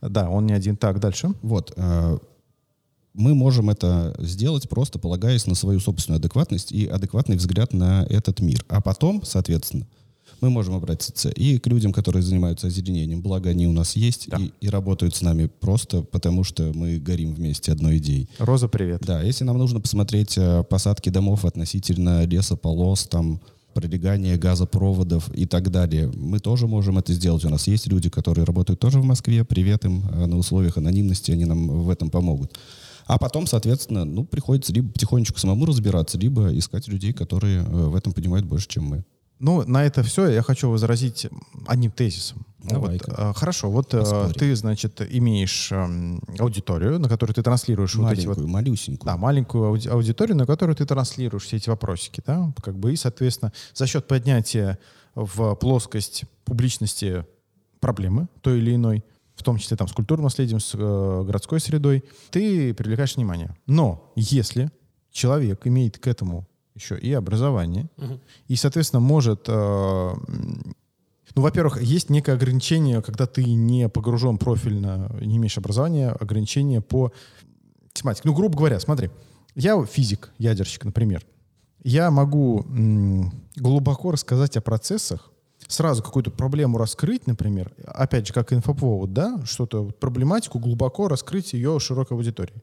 [0.00, 0.76] Да, он не один.
[0.76, 1.30] Так, дальше.
[1.42, 1.72] Вот.
[1.76, 2.18] Э,
[3.14, 8.40] мы можем это сделать просто полагаясь на свою собственную адекватность и адекватный взгляд на этот
[8.40, 8.64] мир.
[8.68, 9.86] А потом, соответственно,
[10.40, 14.38] мы можем обратиться и к людям, которые занимаются озеленением, благо они у нас есть да.
[14.38, 18.28] и, и работают с нами просто потому, что мы горим вместе одной идеей.
[18.38, 19.02] Роза, привет.
[19.04, 23.40] Да, если нам нужно посмотреть э, посадки домов относительно лесополос, там,
[23.74, 26.10] пролегание газопроводов и так далее.
[26.14, 27.44] Мы тоже можем это сделать.
[27.44, 29.44] У нас есть люди, которые работают тоже в Москве.
[29.44, 32.56] Привет им э, на условиях анонимности, они нам в этом помогут.
[33.06, 37.94] А потом, соответственно, ну, приходится либо потихонечку самому разбираться, либо искать людей, которые э, в
[37.94, 39.04] этом понимают больше, чем мы.
[39.44, 41.26] Ну, на это все я хочу возразить
[41.66, 42.46] одним тезисом.
[42.62, 44.32] Вот, э, хорошо, вот э, Поспорим.
[44.32, 48.50] ты, значит, имеешь э, аудиторию, на которую ты транслируешь маленькую, вот эти вот...
[48.50, 49.06] малюсенькую.
[49.06, 52.96] Да, маленькую ауди- аудиторию, на которую ты транслируешь все эти вопросики, да, как бы, и,
[52.96, 54.78] соответственно, за счет поднятия
[55.14, 57.26] в плоскость публичности
[57.80, 59.04] проблемы той или иной,
[59.34, 63.54] в том числе там с культурным наследием, с э, городской средой, ты привлекаешь внимание.
[63.66, 64.70] Но если
[65.12, 67.88] человек имеет к этому еще и образование.
[67.96, 68.20] Угу.
[68.48, 69.44] И, соответственно, может...
[69.48, 70.14] Э,
[71.34, 77.12] ну, во-первых, есть некое ограничение, когда ты не погружен профильно, не имеешь образования, ограничение по
[77.92, 78.28] тематике.
[78.28, 79.10] Ну, грубо говоря, смотри,
[79.56, 81.26] я физик, ядерщик, например.
[81.82, 82.64] Я могу
[83.56, 85.32] глубоко рассказать о процессах,
[85.66, 91.78] сразу какую-то проблему раскрыть, например, опять же, как инфоповод, да, что-то, проблематику глубоко раскрыть ее
[91.80, 92.62] широкой аудитории.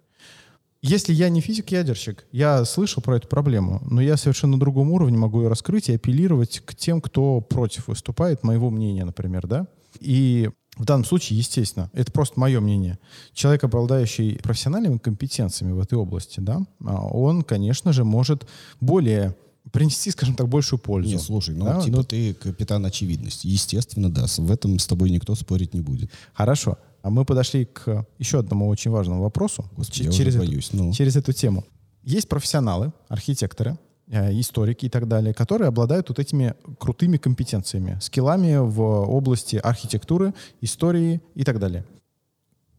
[0.81, 5.15] Если я не физик-ядерщик, я слышал про эту проблему, но я совершенно на другом уровне
[5.15, 9.67] могу ее раскрыть и апеллировать к тем, кто против выступает, моего мнения, например, да?
[9.99, 12.97] И в данном случае, естественно, это просто мое мнение.
[13.33, 18.47] Человек, обладающий профессиональными компетенциями в этой области, да, а он, конечно же, может
[18.79, 19.35] более
[19.71, 21.09] принести, скажем так, большую пользу.
[21.09, 21.81] Не, слушай, ну, да?
[21.81, 23.45] типа ну, ты капитан очевидности.
[23.45, 26.09] Естественно, да, в этом с тобой никто спорить не будет.
[26.33, 26.79] Хорошо.
[27.01, 30.93] А мы подошли к еще одному очень важному вопросу Господи, ч- через, боюсь, эту, ну.
[30.93, 31.65] через эту тему.
[32.03, 38.57] Есть профессионалы, архитекторы, э, историки и так далее, которые обладают вот этими крутыми компетенциями, скиллами
[38.57, 41.85] в области архитектуры, истории и так далее.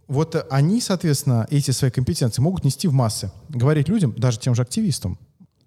[0.08, 4.62] Вот они, соответственно, эти свои компетенции могут нести в массы, говорить людям, даже тем же
[4.62, 5.18] активистам,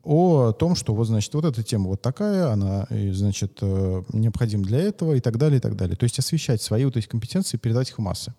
[0.06, 4.80] о том, что вот, значит, вот эта тема вот такая, она, значит, э, необходима для
[4.80, 5.98] этого и так далее, и так далее.
[5.98, 8.34] То есть освещать свои вот эти компетенции, передать их в массы.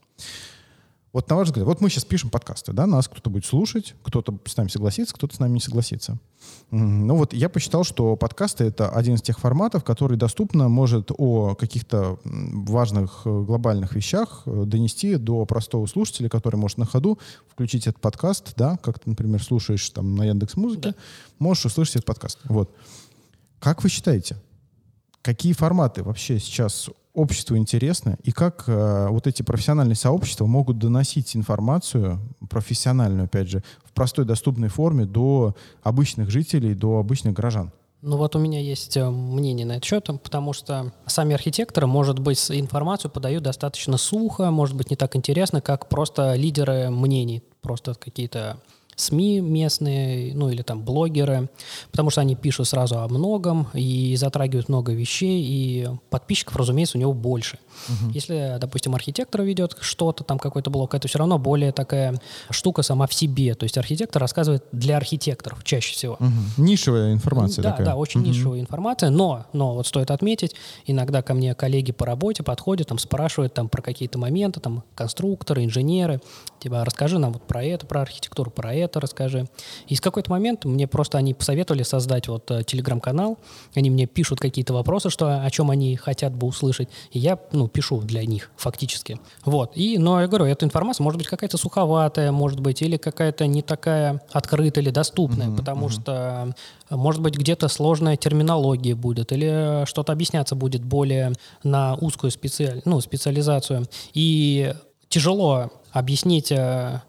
[1.16, 4.38] Вот на ваш взгляд, вот мы сейчас пишем подкасты, да, нас кто-то будет слушать, кто-то
[4.44, 6.18] с нами согласится, кто-то с нами не согласится.
[6.70, 11.55] Ну вот я посчитал, что подкасты— это один из тех форматов, который доступно может о
[11.55, 17.18] каких-то важных э, глобальных вещах э, донести до простого слушателя, который может на ходу
[17.50, 20.94] включить этот подкаст, да, как ты, например, слушаешь там на Яндекс Музыке, да.
[21.38, 22.40] можешь услышать этот подкаст.
[22.44, 22.74] Вот.
[23.59, 24.37] Как вы считаете,
[25.22, 31.35] какие форматы вообще сейчас обществу интересно, и как э, вот эти профессиональные сообщества могут доносить
[31.35, 37.72] информацию, профессиональную, опять же, в простой доступной форме до обычных жителей, до обычных горожан?
[38.02, 42.18] Ну вот у меня есть э, мнение на этот счет, потому что сами архитекторы, может
[42.18, 47.94] быть, информацию подают достаточно сухо, может быть, не так интересно, как просто лидеры мнений, просто
[47.94, 48.59] какие-то
[48.97, 51.49] СМИ местные, ну или там блогеры,
[51.91, 57.01] потому что они пишут сразу о многом и затрагивают много вещей, и подписчиков, разумеется, у
[57.01, 57.59] него больше.
[57.89, 58.11] Угу.
[58.12, 63.07] Если, допустим, архитектор ведет что-то, там какой-то блог, это все равно более такая штука сама
[63.07, 63.55] в себе.
[63.55, 66.15] То есть архитектор рассказывает для архитекторов чаще всего.
[66.15, 66.62] Угу.
[66.62, 67.87] Нишевая информация да, такая.
[67.87, 68.31] Да, очень угу.
[68.31, 70.55] нишевая информация, но, но вот стоит отметить,
[70.87, 75.65] иногда ко мне коллеги по работе подходят, там спрашивают там про какие-то моменты, там конструкторы,
[75.65, 76.21] инженеры,
[76.61, 79.47] типа расскажи нам вот про это, про архитектуру, про это, это расскажи.
[79.89, 83.39] И с какой-то момент мне просто они посоветовали создать вот э, телеграм-канал,
[83.75, 87.65] они мне пишут какие-то вопросы, что, о чем они хотят бы услышать, и я, ну,
[87.68, 89.18] пишу для них фактически.
[89.44, 89.72] Вот.
[89.76, 93.62] И, но я говорю, эта информация может быть какая-то суховатая, может быть, или какая-то не
[93.62, 96.00] такая открытая или доступная, mm-hmm, потому mm-hmm.
[96.00, 96.55] что,
[96.90, 102.83] может быть, где-то сложная терминология будет, или что-то объясняться будет более на узкую специаль...
[102.85, 103.87] ну, специализацию.
[104.14, 104.74] И
[105.09, 107.00] тяжело объяснить э,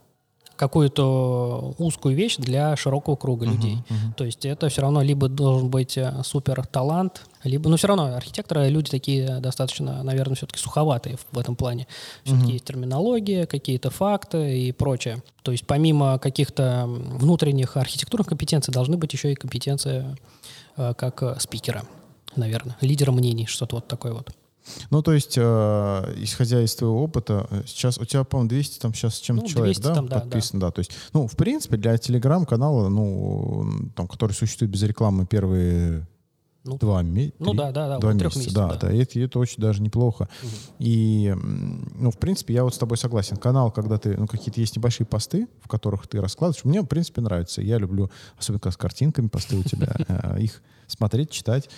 [0.58, 3.78] какую-то узкую вещь для широкого круга uh-huh, людей.
[3.88, 4.14] Uh-huh.
[4.18, 8.16] То есть это все равно либо должен быть э, супер талант, либо, ну все равно
[8.16, 11.88] архитекторы люди такие достаточно, наверное, все-таки суховатые в этом плане.
[12.24, 12.54] Все-таки uh-huh.
[12.54, 15.22] есть терминология, какие-то факты и прочее.
[15.44, 20.18] То есть помимо каких-то внутренних архитектурных компетенций должны быть еще и компетенции
[20.76, 21.84] э, как спикера,
[22.36, 24.32] наверное, лидера мнений, что-то вот такое вот.
[24.90, 28.94] Ну, то есть, э, исходя из твоего опыта, э, сейчас у тебя, по-моему, 200 там
[28.94, 30.68] сейчас чем-то ну, человек, да, там, да, подписан, да.
[30.68, 30.72] да.
[30.72, 36.06] То есть, ну, в принципе, для телеграм-канала, ну, там, который существует без рекламы первые
[36.68, 37.36] ну, два месяца.
[37.40, 38.00] Ну да, да, да.
[38.00, 38.88] Два месяца, месяцев, да, да.
[38.88, 38.92] да.
[38.92, 40.28] Это, это очень даже неплохо.
[40.44, 40.52] Угу.
[40.80, 41.34] И,
[41.96, 43.38] ну, в принципе, я вот с тобой согласен.
[43.38, 47.22] Канал, когда ты, ну, какие-то есть небольшие посты, в которых ты раскладываешь, мне, в принципе,
[47.22, 47.62] нравится.
[47.62, 51.70] Я люблю, особенно когда с картинками посты у тебя, э, их смотреть, читать.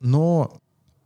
[0.00, 0.60] Но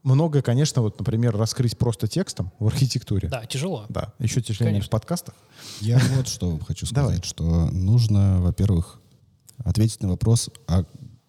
[0.05, 3.29] многое, конечно, вот, например, раскрыть просто текстом в архитектуре.
[3.29, 3.87] Да, тяжело.
[3.89, 4.89] Да, еще тяжелее конечно.
[4.89, 5.35] в подкастах.
[5.81, 7.23] Я вот что хочу сказать, Давай.
[7.23, 9.01] что нужно, во-первых,
[9.59, 10.85] ответить на вопрос, а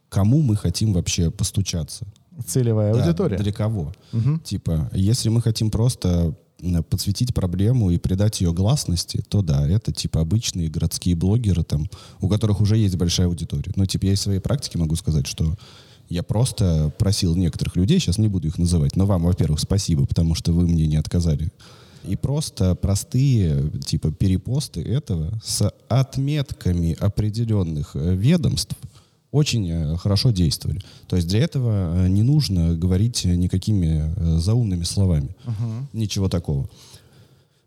[0.09, 2.05] кому мы хотим вообще постучаться?
[2.45, 3.37] Целевая да, аудитория.
[3.37, 3.93] Для кого?
[4.11, 4.39] Угу.
[4.39, 6.35] Типа, если мы хотим просто
[6.89, 11.89] подсветить проблему и придать ее гласности, то да, это типа обычные городские блогеры, там,
[12.21, 13.71] у которых уже есть большая аудитория.
[13.75, 15.55] Но типа я из своей практики могу сказать, что
[16.09, 20.35] я просто просил некоторых людей, сейчас не буду их называть, но вам, во-первых, спасибо, потому
[20.35, 21.51] что вы мне не отказали.
[22.07, 28.75] И просто простые типа перепосты этого с отметками определенных э, ведомств
[29.31, 30.81] очень э, хорошо действовали.
[31.07, 35.35] То есть для этого э, не нужно говорить никакими заумными словами.
[35.45, 35.83] Uh-huh.
[35.93, 36.69] Ничего такого.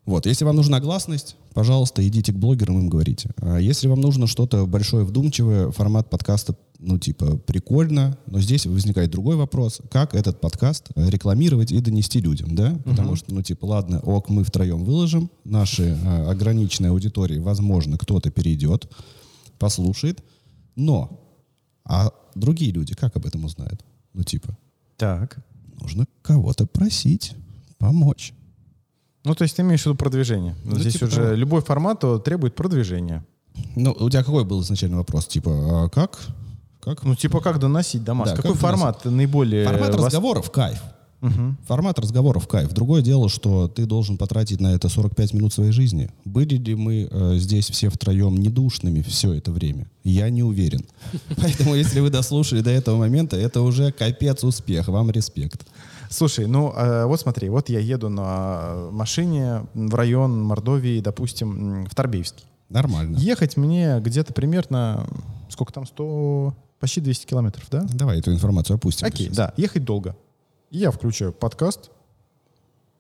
[0.07, 3.31] Вот, если вам нужна гласность, пожалуйста, идите к блогерам, им говорите.
[3.43, 9.11] А если вам нужно что-то большое, вдумчивое, формат подкаста, ну, типа, прикольно, но здесь возникает
[9.11, 12.73] другой вопрос, как этот подкаст рекламировать и донести людям, да?
[12.73, 12.91] Угу.
[12.91, 18.31] Потому что, ну, типа, ладно, ок, мы втроем выложим, наши а, ограниченной аудитории, возможно, кто-то
[18.31, 18.91] перейдет,
[19.59, 20.23] послушает,
[20.77, 21.21] но,
[21.85, 23.85] а другие люди как об этом узнают?
[24.15, 24.57] Ну, типа,
[24.97, 25.45] так.
[25.81, 27.35] нужно кого-то просить
[27.79, 28.35] помочь.
[29.25, 30.55] Ну, то есть ты имеешь в виду продвижение.
[30.65, 31.35] Ну, Здесь типа уже того.
[31.35, 33.27] любой формат требует продвижения.
[33.75, 35.27] Ну, у тебя какой был изначальный вопрос?
[35.27, 36.21] Типа, а как?
[36.81, 37.05] Как?
[37.05, 38.31] Ну, типа, как доносить до масс?
[38.31, 39.17] Да, Какой формат доносить?
[39.17, 39.67] наиболее...
[39.67, 40.07] Формат вас...
[40.07, 40.81] разговоров— кайф.
[41.21, 41.57] Угу.
[41.67, 42.73] Формат разговоров— кайф.
[42.73, 46.11] Другое дело, что ты должен потратить на это 45 минут своей жизни.
[46.25, 49.89] Были ли мы э, здесь все втроем недушными все это время?
[50.05, 50.85] Я не уверен.
[51.37, 54.87] Поэтому, если вы дослушали до этого момента, это уже капец успех.
[54.89, 55.67] Вам респект.
[56.09, 61.95] Слушай, ну э, вот смотри, вот я еду на машине в район Мордовии, допустим, в
[61.95, 62.45] Торбеевский.
[62.69, 63.17] Нормально.
[63.17, 65.07] Ехать мне где-то примерно,
[65.49, 67.87] сколько там, 100, почти 200 километров, да?
[67.93, 69.07] Давай эту информацию опустим.
[69.07, 69.37] Окей, сейчас.
[69.37, 70.17] да, ехать долго.
[70.71, 71.91] Я включаю подкаст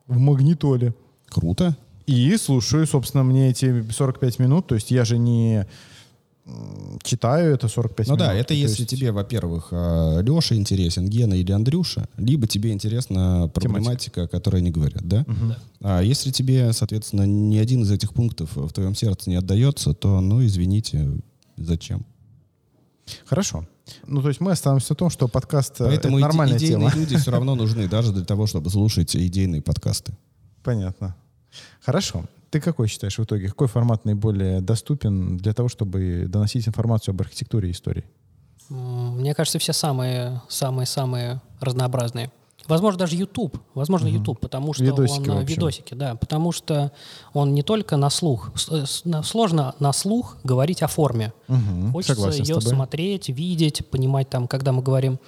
[0.06, 0.94] в магнитоле.
[1.28, 1.76] Круто.
[2.06, 4.66] И слушаю, собственно, мне эти 45 минут.
[4.66, 5.66] То есть я же не
[7.02, 8.26] читаю это 45 ну минут.
[8.26, 8.90] Ну да, это если есть...
[8.90, 14.28] тебе, во-первых, а, Леша интересен, Гена или Андрюша, либо тебе интересна проблематика, Тематика.
[14.28, 15.26] которой они говорят, да?
[15.28, 15.46] Угу.
[15.48, 15.58] да?
[15.80, 20.20] А если тебе, соответственно, ни один из этих пунктов в твоем сердце не отдается, то,
[20.20, 21.10] ну, извините,
[21.56, 22.06] зачем?
[23.25, 23.66] Хорошо.
[24.07, 27.01] Ну, то есть мы остановимся на том, что подкаст э, Поэтому это нормальная идейные тема.
[27.01, 30.12] люди все равно нужны, даже для того, чтобы слушать идейные подкасты.
[30.62, 31.16] Понятно.
[31.81, 32.25] Хорошо.
[32.51, 33.49] Ты какой считаешь в итоге?
[33.49, 38.05] Какой формат наиболее доступен для того, чтобы доносить информацию об архитектуре и истории?
[38.68, 42.31] Мне кажется, все самые, самые, самые разнообразные.
[42.68, 43.59] Возможно, даже YouTube.
[43.74, 44.18] Возможно, угу.
[44.18, 46.92] YouTube, потому что видосики, он видосики, да, потому что
[47.33, 48.52] он не только на слух.
[48.70, 48.85] Э,
[49.24, 51.33] сложно на слух говорить о форме.
[51.48, 51.92] Угу.
[51.92, 55.18] Хочется Согласен ее смотреть, видеть, понимать там, когда мы говорим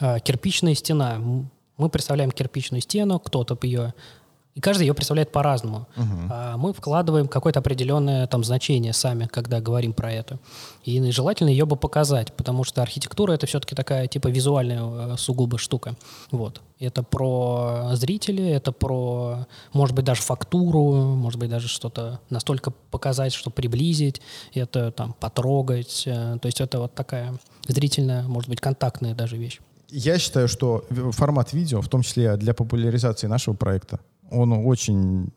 [0.00, 1.18] э, кирпичная стена.
[1.76, 3.94] Мы представляем кирпичную стену, кто-то ее
[4.58, 5.86] и каждый ее представляет по-разному.
[5.96, 6.28] Угу.
[6.30, 10.40] А мы вкладываем какое-то определенное там значение сами, когда говорим про это.
[10.82, 15.58] И желательно ее бы показать, потому что архитектура это все-таки такая типа визуальная э, сугубо
[15.58, 15.94] штука.
[16.32, 16.60] Вот.
[16.80, 23.34] Это про зрителей, это про, может быть, даже фактуру, может быть, даже что-то настолько показать,
[23.34, 24.20] что приблизить,
[24.54, 26.02] это там потрогать.
[26.04, 27.34] Э, то есть это вот такая
[27.68, 29.60] зрительная, может быть, контактная даже вещь.
[29.90, 34.00] Я считаю, что формат видео, в том числе для популяризации нашего проекта,
[34.30, 35.30] он очень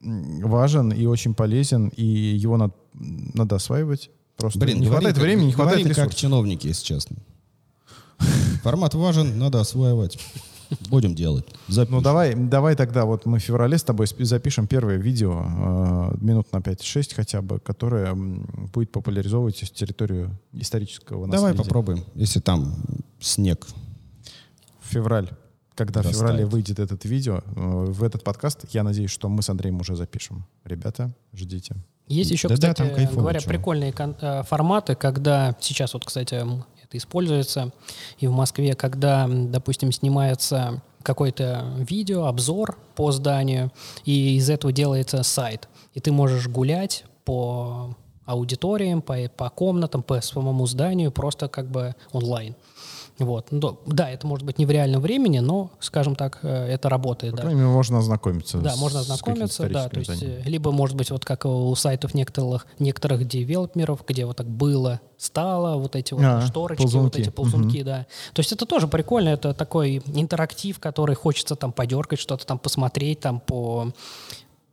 [0.00, 4.10] важен и очень полезен, и его надо, надо осваивать.
[4.36, 6.04] Просто Блин, не хватает как, времени, не хватает ресурсов.
[6.04, 7.16] как чиновники, если честно.
[8.62, 10.18] Формат важен, надо осваивать.
[10.90, 11.46] Будем делать.
[11.68, 11.96] Запишем.
[11.96, 16.52] Ну давай, давай тогда вот мы в феврале с тобой запишем первое видео э, минут
[16.52, 21.52] на 5-6 хотя бы, которое будет популяризовывать территорию исторического наследия.
[21.52, 22.74] Давай попробуем, если там
[23.18, 23.66] снег.
[24.82, 25.30] Февраль.
[25.78, 26.16] Когда Растает.
[26.16, 29.80] в феврале выйдет этот видео, э, в этот подкаст, я надеюсь, что мы с Андреем
[29.80, 30.44] уже запишем.
[30.64, 31.76] Ребята, ждите.
[32.08, 33.50] Есть еще, да, кстати, да, кайфово, говоря, чего.
[33.50, 37.72] прикольные э, форматы, когда сейчас вот, кстати, это используется
[38.18, 43.70] и в Москве, когда, допустим, снимается какое-то видео, обзор по зданию,
[44.04, 45.68] и из этого делается сайт.
[45.94, 47.96] И ты можешь гулять по
[48.28, 52.56] аудиториям, по, по комнатам, по самому зданию, просто как бы онлайн.
[53.18, 53.48] Вот.
[53.50, 57.32] Ну, да, это может быть не в реальном времени, но, скажем так, э, это работает.
[57.32, 57.42] По да.
[57.42, 58.58] крайней мере, можно ознакомиться.
[58.58, 59.88] Да, с, можно ознакомиться, да.
[59.88, 60.22] То есть.
[60.22, 65.00] Э, либо, может быть, вот как у сайтов некоторых, некоторых девелоперов, где вот так было,
[65.16, 67.04] стало, вот эти вот а, шторочки, ползунки.
[67.04, 67.84] вот эти ползунки, угу.
[67.84, 68.06] да.
[68.34, 73.20] То есть это тоже прикольно, это такой интерактив, который хочется там подергать, что-то там посмотреть,
[73.20, 73.92] там по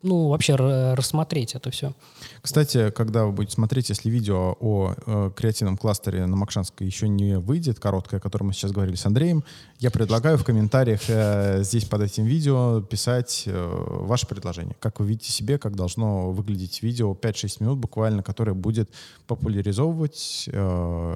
[0.06, 1.94] ну, вообще рассмотреть это все.
[2.42, 7.40] Кстати, когда вы будете смотреть, если видео о э, креативном кластере на Макшанской еще не
[7.40, 9.44] выйдет, короткое, о котором мы сейчас говорили с Андреем,
[9.80, 14.76] я предлагаю в комментариях э, здесь под этим видео писать э, ваше предложение.
[14.80, 18.90] Как вы видите себе, как должно выглядеть видео 5-6 минут буквально, которое будет
[19.28, 21.16] популяризовывать э,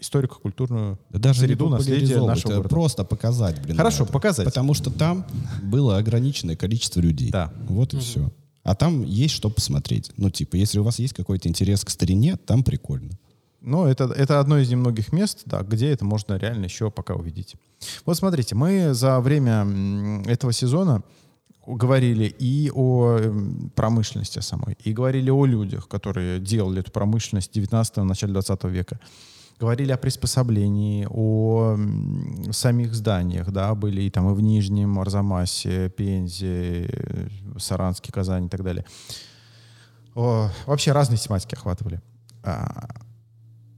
[0.00, 2.68] историко-культурную да даже среду наследия нашего города.
[2.68, 3.76] Просто показать, блин.
[3.76, 4.12] Хорошо, это.
[4.12, 4.44] показать.
[4.46, 5.26] Потому что там
[5.62, 7.30] было ограниченное количество людей.
[7.30, 7.52] Да.
[7.68, 8.04] Вот и угу.
[8.04, 8.32] все.
[8.62, 10.12] А там есть что посмотреть.
[10.16, 13.18] Ну, типа, если у вас есть какой-то интерес к старине, там прикольно.
[13.60, 17.56] Ну, это, это одно из немногих мест, да, где это можно реально еще пока увидеть.
[18.04, 21.02] Вот смотрите, мы за время этого сезона
[21.66, 23.18] говорили и о
[23.74, 29.00] промышленности самой, и говорили о людях, которые делали эту промышленность 19-го, начале 20 века
[29.58, 31.76] говорили о приспособлении, о
[32.52, 36.88] самих зданиях, да, были и там и в Нижнем, Арзамасе, Пензе,
[37.58, 38.84] Саранске, Казани и так далее.
[40.14, 42.00] О, вообще разные тематики охватывали.
[42.42, 42.88] А,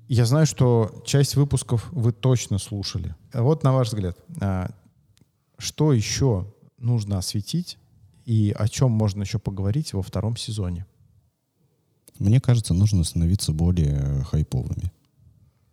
[0.09, 3.14] я знаю, что часть выпусков вы точно слушали.
[3.33, 4.70] Вот на ваш взгляд, а,
[5.59, 7.78] что еще нужно осветить
[8.26, 10.87] и о чем можно еще поговорить во втором сезоне?
[12.18, 14.93] Мне кажется, нужно становиться более хайповыми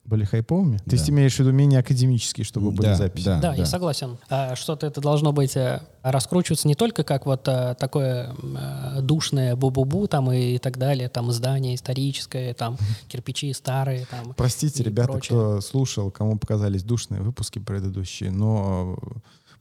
[0.08, 0.78] были хайповыми?
[0.78, 0.84] Да.
[0.86, 3.26] То есть имеешь в виду менее академические, чтобы были да, записи?
[3.26, 4.18] Да, да, да, я согласен.
[4.30, 9.55] А, что-то это должно быть э, раскручиваться не только как вот а, такое а, душное
[9.55, 12.78] бу-бу-бу там и, и так далее, там здание историческое, там
[13.10, 14.05] кирпичи старые.
[14.10, 15.28] Там, Простите, ребята, прочее.
[15.28, 18.97] кто слушал, кому показались душные выпуски предыдущие, но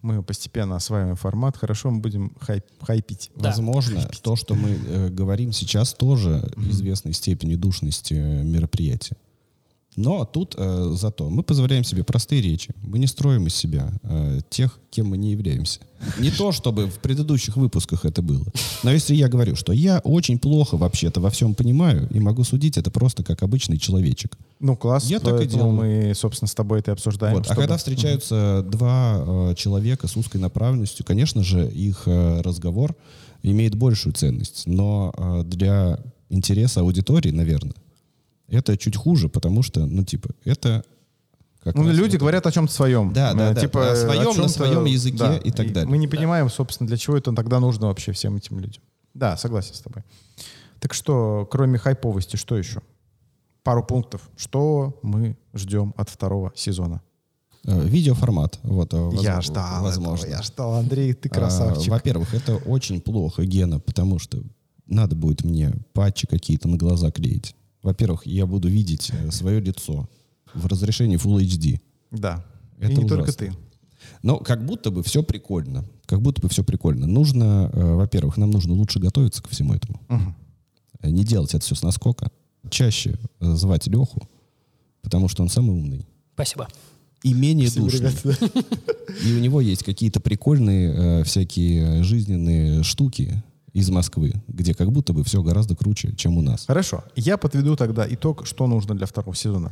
[0.02, 3.30] мы постепенно осваиваем формат, хорошо мы будем хайп, хайпить.
[3.34, 3.50] Да.
[3.50, 4.22] Возможно, хайпить.
[4.22, 6.70] то, что мы э, говорим сейчас, тоже mm-hmm.
[6.70, 9.16] известной степени душности мероприятия.
[9.96, 12.74] Но тут э, зато мы позволяем себе простые речи.
[12.82, 15.80] Мы не строим из себя э, тех, кем мы не являемся.
[16.18, 18.44] Не то, чтобы в предыдущих выпусках это было.
[18.82, 22.76] Но если я говорю, что я очень плохо вообще-то во всем понимаю и могу судить
[22.76, 24.36] это просто как обычный человечек.
[24.60, 25.06] Ну, класс.
[25.06, 25.72] Я так и делаю.
[25.72, 27.36] Мы, собственно, с тобой это обсуждаем.
[27.36, 27.42] Вот.
[27.42, 27.60] А чтобы...
[27.60, 28.70] А когда встречаются угу.
[28.70, 32.94] два э, человека с узкой направленностью, конечно же, их э, разговор
[33.42, 34.64] имеет большую ценность.
[34.66, 37.74] Но э, для интереса аудитории, наверное,
[38.48, 40.84] это чуть хуже, потому что, ну, типа, это
[41.66, 43.12] как ну, люди вот говорят о чем-то своем.
[43.12, 43.60] Да, да, да.
[43.60, 45.90] Типа, о своем, на своем языке да, и так далее.
[45.90, 48.84] Мы не понимаем, собственно, для чего это тогда нужно вообще всем этим людям.
[49.14, 50.04] Да, согласен с тобой.
[50.78, 52.82] Так что, кроме хайповости, что еще?
[53.64, 54.30] Пару пунктов.
[54.36, 57.02] Что мы ждем от второго сезона?
[57.64, 58.60] Э, видеоформат.
[58.62, 59.20] Вот, э, воз...
[59.20, 60.26] Я ждал возможно.
[60.26, 61.88] Этого, я ждал, Андрей, ты красавчик.
[61.88, 64.40] А, во-первых, это очень плохо, Гена, потому что
[64.86, 67.56] надо будет мне патчи какие-то на глаза клеить.
[67.86, 70.08] Во-первых, я буду видеть э, свое лицо
[70.52, 71.80] в разрешении Full HD.
[72.10, 72.44] Да.
[72.78, 73.16] Это и не ужасно.
[73.16, 73.52] только ты.
[74.22, 75.84] Но как будто бы все прикольно.
[76.06, 77.06] Как будто бы все прикольно.
[77.06, 80.00] Нужно, э, во-первых, нам нужно лучше готовиться ко всему этому.
[80.08, 81.10] Угу.
[81.12, 82.32] Не делать это все с наскока.
[82.70, 84.28] Чаще э, звать Леху,
[85.00, 86.08] потому что он самый умный.
[86.34, 86.66] Спасибо.
[87.22, 88.10] И менее Спасибо, душный.
[88.10, 89.28] Ребята, да.
[89.28, 93.44] И у него есть какие-то прикольные э, всякие жизненные штуки,
[93.76, 96.64] из Москвы, где как будто бы все гораздо круче, чем у нас.
[96.66, 97.04] Хорошо.
[97.14, 99.70] Я подведу тогда итог, что нужно для второго сезона.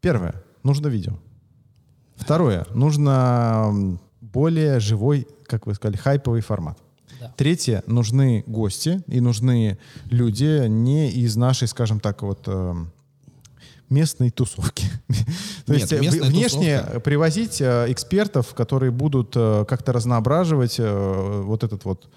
[0.00, 0.42] Первое.
[0.62, 1.18] Нужно видео.
[2.16, 2.66] Второе.
[2.72, 6.78] Нужно более живой, как вы сказали, хайповый формат.
[7.20, 7.30] Да.
[7.36, 7.82] Третье.
[7.86, 9.76] Нужны гости и нужны
[10.06, 12.74] люди не из нашей, скажем так, вот э,
[13.90, 14.86] местной тусовки.
[15.66, 17.00] То Нет, есть э, внешне тусовка.
[17.00, 22.08] привозить э, экспертов, которые будут как-то разноображивать вот этот вот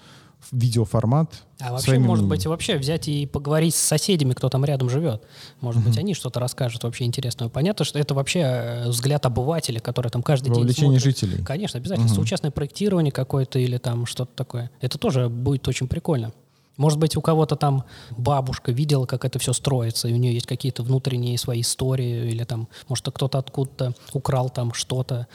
[0.52, 1.44] видеоформат.
[1.60, 5.22] А вообще, может быть, вообще взять и поговорить с соседями, кто там рядом живет.
[5.60, 7.50] Может быть, они что-то расскажут вообще интересного.
[7.50, 11.02] Понятно, что это вообще э, взгляд обывателя, который там каждый день смотрит.
[11.02, 11.44] жителей.
[11.44, 12.06] Конечно, обязательно.
[12.06, 12.14] Угу.
[12.14, 14.70] Соучастное проектирование какое-то или там что-то такое.
[14.80, 16.32] Это тоже будет очень прикольно.
[16.80, 17.84] Может быть, у кого-то там
[18.16, 22.42] бабушка видела, как это все строится, и у нее есть какие-то внутренние свои истории, или
[22.44, 25.26] там, может, кто-то откуда-то украл там что-то,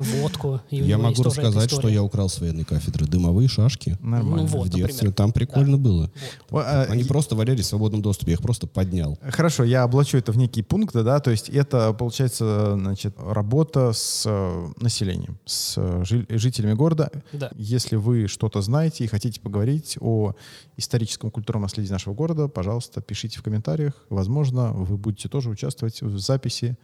[0.00, 0.60] водку.
[0.70, 3.06] Я могу рассказать, что я украл с военной кафедры.
[3.06, 3.96] Дымовые шашки.
[4.00, 4.48] Нормально.
[4.48, 5.12] В детстве.
[5.12, 6.10] Там прикольно было.
[6.50, 9.20] А, Они просто валялись в свободном доступе, я их просто поднял.
[9.22, 14.24] Хорошо, я облачу это в некие пункты, да, то есть это, получается, значит, работа с
[14.26, 17.12] э, населением, с э, жителями города.
[17.54, 20.34] Если вы что-то знаете и хотите поговорить о
[20.76, 23.94] историческом культурном наследии нашего города, пожалуйста, пишите в комментариях.
[24.10, 26.76] Возможно, вы будете тоже участвовать в записи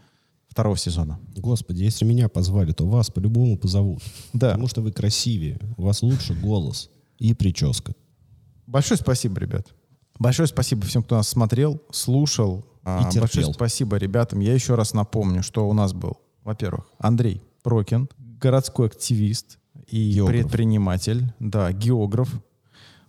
[0.48, 1.18] второго сезона.
[1.36, 4.02] Господи, если меня позвали, то вас по-любому позовут.
[4.32, 4.50] Да.
[4.50, 7.94] Потому что вы красивее, у вас лучше голос и прическа.
[8.66, 9.74] Большое спасибо, ребят.
[10.18, 12.64] Большое спасибо всем, кто нас смотрел, слушал.
[12.84, 13.20] А, и терпел.
[13.20, 14.40] Большое спасибо ребятам.
[14.40, 20.42] Я еще раз напомню, что у нас был, во-первых, Андрей Прокин, городской активист и географ.
[20.42, 22.30] предприниматель, да, географ,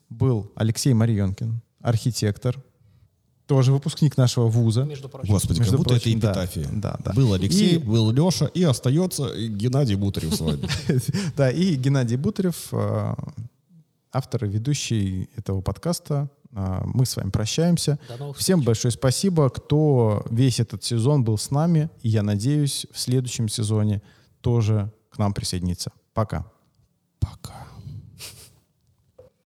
[0.09, 2.63] был Алексей Марьонкин, архитектор,
[3.47, 4.83] тоже выпускник нашего вуза.
[4.83, 5.33] Между прочим.
[5.33, 6.67] Господи, Между как будто прочим, это эпитафия.
[6.73, 7.77] Да, да, Был Алексей, и...
[7.77, 10.67] был Леша, и остается Геннадий Бутарев с вами.
[11.35, 13.15] Да, и Геннадий Бутарев, э,
[14.11, 16.29] автор и ведущий этого подкаста.
[16.51, 17.99] Э, мы с вами прощаемся.
[18.35, 21.89] Всем большое спасибо, кто весь этот сезон был с нами.
[22.01, 24.01] И я надеюсь, в следующем сезоне
[24.41, 25.93] тоже к нам присоединится.
[26.13, 26.45] Пока.
[27.19, 27.67] Пока.